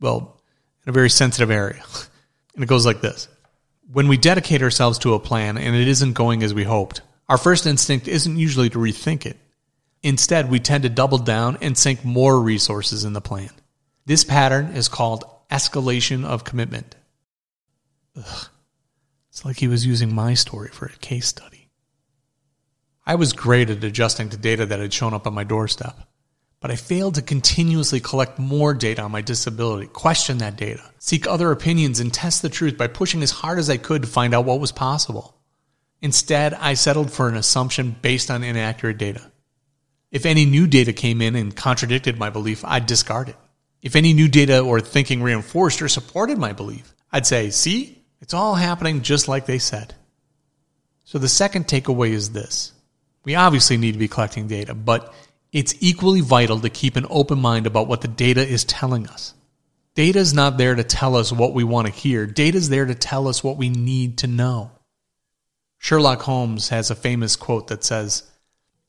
well, 0.00 0.40
in 0.84 0.90
a 0.90 0.92
very 0.92 1.10
sensitive 1.10 1.50
area. 1.50 1.82
And 2.56 2.64
it 2.64 2.66
goes 2.66 2.84
like 2.84 3.00
this 3.00 3.28
When 3.92 4.08
we 4.08 4.16
dedicate 4.16 4.60
ourselves 4.60 4.98
to 4.98 5.14
a 5.14 5.20
plan 5.20 5.56
and 5.56 5.76
it 5.76 5.86
isn't 5.86 6.14
going 6.14 6.42
as 6.42 6.52
we 6.52 6.64
hoped, 6.64 7.00
our 7.28 7.38
first 7.38 7.64
instinct 7.64 8.08
isn't 8.08 8.36
usually 8.36 8.68
to 8.70 8.78
rethink 8.78 9.24
it. 9.24 9.36
Instead, 10.02 10.50
we 10.50 10.58
tend 10.58 10.82
to 10.82 10.88
double 10.88 11.18
down 11.18 11.58
and 11.62 11.78
sink 11.78 12.04
more 12.04 12.38
resources 12.40 13.04
in 13.04 13.12
the 13.12 13.20
plan. 13.20 13.50
This 14.04 14.24
pattern 14.24 14.74
is 14.74 14.88
called 14.88 15.24
escalation 15.48 16.24
of 16.24 16.42
commitment. 16.42 16.96
Ugh. 18.16 18.48
It's 19.40 19.44
like 19.46 19.58
he 19.58 19.68
was 19.68 19.86
using 19.86 20.14
my 20.14 20.34
story 20.34 20.68
for 20.68 20.84
a 20.86 20.98
case 20.98 21.26
study. 21.26 21.70
I 23.06 23.14
was 23.14 23.32
great 23.32 23.70
at 23.70 23.82
adjusting 23.82 24.28
to 24.28 24.36
data 24.36 24.66
that 24.66 24.80
had 24.80 24.92
shown 24.92 25.14
up 25.14 25.26
on 25.26 25.34
my 25.34 25.44
doorstep 25.44 25.98
but 26.60 26.70
I 26.70 26.76
failed 26.76 27.14
to 27.14 27.22
continuously 27.22 28.00
collect 28.00 28.38
more 28.38 28.74
data 28.74 29.00
on 29.02 29.10
my 29.10 29.22
disability, 29.22 29.86
question 29.86 30.38
that 30.38 30.56
data, 30.56 30.82
seek 30.98 31.26
other 31.26 31.50
opinions, 31.50 32.00
and 32.00 32.12
test 32.12 32.42
the 32.42 32.50
truth 32.50 32.76
by 32.76 32.86
pushing 32.86 33.22
as 33.22 33.30
hard 33.30 33.58
as 33.58 33.70
I 33.70 33.78
could 33.78 34.02
to 34.02 34.08
find 34.08 34.34
out 34.34 34.44
what 34.44 34.60
was 34.60 34.70
possible. 34.70 35.34
Instead, 36.02 36.52
I 36.54 36.74
settled 36.74 37.10
for 37.10 37.28
an 37.28 37.36
assumption 37.36 37.96
based 38.02 38.30
on 38.30 38.44
inaccurate 38.44 38.98
data. 38.98 39.32
If 40.10 40.26
any 40.26 40.44
new 40.44 40.66
data 40.66 40.92
came 40.92 41.22
in 41.22 41.34
and 41.34 41.56
contradicted 41.56 42.18
my 42.18 42.28
belief, 42.28 42.62
I'd 42.64 42.86
discard 42.86 43.30
it. 43.30 43.36
If 43.80 43.96
any 43.96 44.12
new 44.12 44.28
data 44.28 44.60
or 44.60 44.80
thinking 44.80 45.22
reinforced 45.22 45.80
or 45.80 45.88
supported 45.88 46.36
my 46.36 46.52
belief, 46.52 46.94
I'd 47.10 47.26
say, 47.26 47.48
see, 47.48 47.99
it's 48.20 48.34
all 48.34 48.54
happening 48.54 49.02
just 49.02 49.28
like 49.28 49.46
they 49.46 49.58
said. 49.58 49.94
So 51.04 51.18
the 51.18 51.28
second 51.28 51.66
takeaway 51.66 52.10
is 52.10 52.30
this. 52.30 52.72
We 53.24 53.34
obviously 53.34 53.76
need 53.76 53.92
to 53.92 53.98
be 53.98 54.08
collecting 54.08 54.46
data, 54.46 54.74
but 54.74 55.12
it's 55.52 55.74
equally 55.80 56.20
vital 56.20 56.60
to 56.60 56.70
keep 56.70 56.96
an 56.96 57.06
open 57.10 57.40
mind 57.40 57.66
about 57.66 57.88
what 57.88 58.00
the 58.00 58.08
data 58.08 58.46
is 58.46 58.64
telling 58.64 59.06
us. 59.08 59.34
Data 59.94 60.20
is 60.20 60.32
not 60.32 60.56
there 60.56 60.74
to 60.74 60.84
tell 60.84 61.16
us 61.16 61.32
what 61.32 61.52
we 61.52 61.64
want 61.64 61.86
to 61.86 61.92
hear. 61.92 62.26
Data 62.26 62.56
is 62.56 62.68
there 62.68 62.86
to 62.86 62.94
tell 62.94 63.26
us 63.26 63.42
what 63.42 63.56
we 63.56 63.68
need 63.68 64.18
to 64.18 64.26
know. 64.26 64.70
Sherlock 65.78 66.22
Holmes 66.22 66.68
has 66.68 66.90
a 66.90 66.94
famous 66.94 67.36
quote 67.36 67.68
that 67.68 67.82
says, 67.82 68.22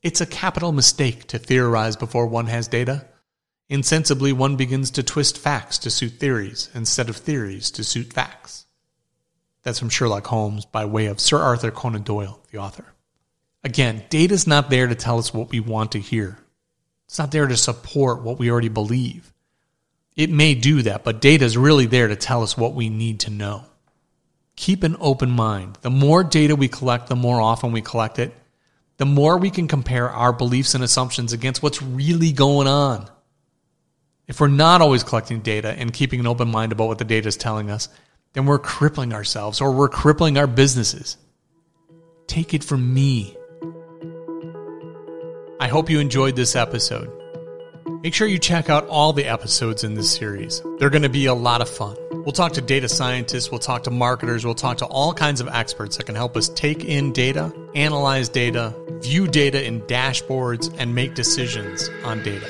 It's 0.02 0.20
a 0.20 0.26
capital 0.26 0.72
mistake 0.72 1.26
to 1.28 1.38
theorize 1.38 1.96
before 1.96 2.26
one 2.26 2.46
has 2.46 2.68
data. 2.68 3.06
Insensibly, 3.68 4.32
one 4.32 4.56
begins 4.56 4.90
to 4.92 5.02
twist 5.02 5.38
facts 5.38 5.78
to 5.78 5.90
suit 5.90 6.12
theories 6.12 6.70
instead 6.74 7.08
of 7.08 7.16
theories 7.16 7.70
to 7.72 7.82
suit 7.82 8.12
facts. 8.12 8.66
That's 9.62 9.78
from 9.78 9.88
Sherlock 9.88 10.26
Holmes 10.26 10.64
by 10.64 10.84
way 10.84 11.06
of 11.06 11.20
Sir 11.20 11.38
Arthur 11.38 11.70
Conan 11.70 12.02
Doyle, 12.02 12.40
the 12.50 12.58
author. 12.58 12.86
Again, 13.64 14.04
data 14.10 14.34
is 14.34 14.46
not 14.46 14.70
there 14.70 14.88
to 14.88 14.94
tell 14.94 15.18
us 15.18 15.32
what 15.32 15.50
we 15.50 15.60
want 15.60 15.92
to 15.92 16.00
hear. 16.00 16.38
It's 17.06 17.18
not 17.18 17.30
there 17.30 17.46
to 17.46 17.56
support 17.56 18.22
what 18.22 18.38
we 18.38 18.50
already 18.50 18.68
believe. 18.68 19.32
It 20.16 20.30
may 20.30 20.54
do 20.54 20.82
that, 20.82 21.04
but 21.04 21.20
data 21.20 21.44
is 21.44 21.56
really 21.56 21.86
there 21.86 22.08
to 22.08 22.16
tell 22.16 22.42
us 22.42 22.56
what 22.56 22.74
we 22.74 22.88
need 22.88 23.20
to 23.20 23.30
know. 23.30 23.64
Keep 24.56 24.82
an 24.82 24.96
open 25.00 25.30
mind. 25.30 25.78
The 25.82 25.90
more 25.90 26.24
data 26.24 26.56
we 26.56 26.68
collect, 26.68 27.06
the 27.06 27.16
more 27.16 27.40
often 27.40 27.72
we 27.72 27.80
collect 27.80 28.18
it, 28.18 28.34
the 28.98 29.06
more 29.06 29.38
we 29.38 29.50
can 29.50 29.68
compare 29.68 30.10
our 30.10 30.32
beliefs 30.32 30.74
and 30.74 30.84
assumptions 30.84 31.32
against 31.32 31.62
what's 31.62 31.82
really 31.82 32.32
going 32.32 32.66
on. 32.66 33.08
If 34.26 34.40
we're 34.40 34.48
not 34.48 34.80
always 34.80 35.02
collecting 35.02 35.40
data 35.40 35.70
and 35.70 35.92
keeping 35.92 36.20
an 36.20 36.26
open 36.26 36.50
mind 36.50 36.72
about 36.72 36.88
what 36.88 36.98
the 36.98 37.04
data 37.04 37.28
is 37.28 37.36
telling 37.36 37.70
us, 37.70 37.88
then 38.32 38.46
we're 38.46 38.58
crippling 38.58 39.12
ourselves 39.12 39.60
or 39.60 39.72
we're 39.72 39.88
crippling 39.88 40.38
our 40.38 40.46
businesses. 40.46 41.16
Take 42.26 42.54
it 42.54 42.64
from 42.64 42.94
me. 42.94 43.36
I 45.60 45.68
hope 45.68 45.90
you 45.90 46.00
enjoyed 46.00 46.34
this 46.34 46.56
episode. 46.56 47.10
Make 48.02 48.14
sure 48.14 48.26
you 48.26 48.38
check 48.38 48.68
out 48.68 48.86
all 48.88 49.12
the 49.12 49.26
episodes 49.26 49.84
in 49.84 49.94
this 49.94 50.10
series. 50.10 50.60
They're 50.78 50.90
going 50.90 51.02
to 51.02 51.08
be 51.08 51.26
a 51.26 51.34
lot 51.34 51.60
of 51.60 51.68
fun. 51.68 51.96
We'll 52.10 52.32
talk 52.32 52.52
to 52.54 52.60
data 52.60 52.88
scientists, 52.88 53.50
we'll 53.50 53.60
talk 53.60 53.84
to 53.84 53.90
marketers, 53.90 54.44
we'll 54.44 54.54
talk 54.54 54.78
to 54.78 54.86
all 54.86 55.12
kinds 55.12 55.40
of 55.40 55.48
experts 55.48 55.96
that 55.96 56.06
can 56.06 56.14
help 56.14 56.36
us 56.36 56.48
take 56.48 56.84
in 56.84 57.12
data, 57.12 57.52
analyze 57.74 58.28
data, 58.28 58.74
view 59.00 59.26
data 59.26 59.64
in 59.64 59.82
dashboards, 59.82 60.72
and 60.78 60.94
make 60.94 61.14
decisions 61.14 61.90
on 62.04 62.22
data. 62.22 62.46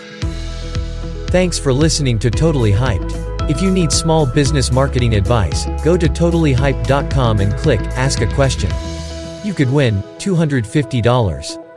Thanks 1.29 1.59
for 1.59 1.73
listening 1.73 2.19
to 2.21 2.31
Totally 2.31 2.73
Hyped. 2.73 3.32
If 3.49 3.61
you 3.61 3.71
need 3.71 3.91
small 3.91 4.25
business 4.25 4.71
marketing 4.71 5.15
advice, 5.15 5.67
go 5.85 5.97
to 5.97 6.09
totallyhype.com 6.09 7.41
and 7.41 7.53
click 7.55 7.81
Ask 7.81 8.21
a 8.21 8.27
Question. 8.35 8.71
You 9.43 9.53
could 9.53 9.71
win 9.71 10.03
$250. 10.19 11.72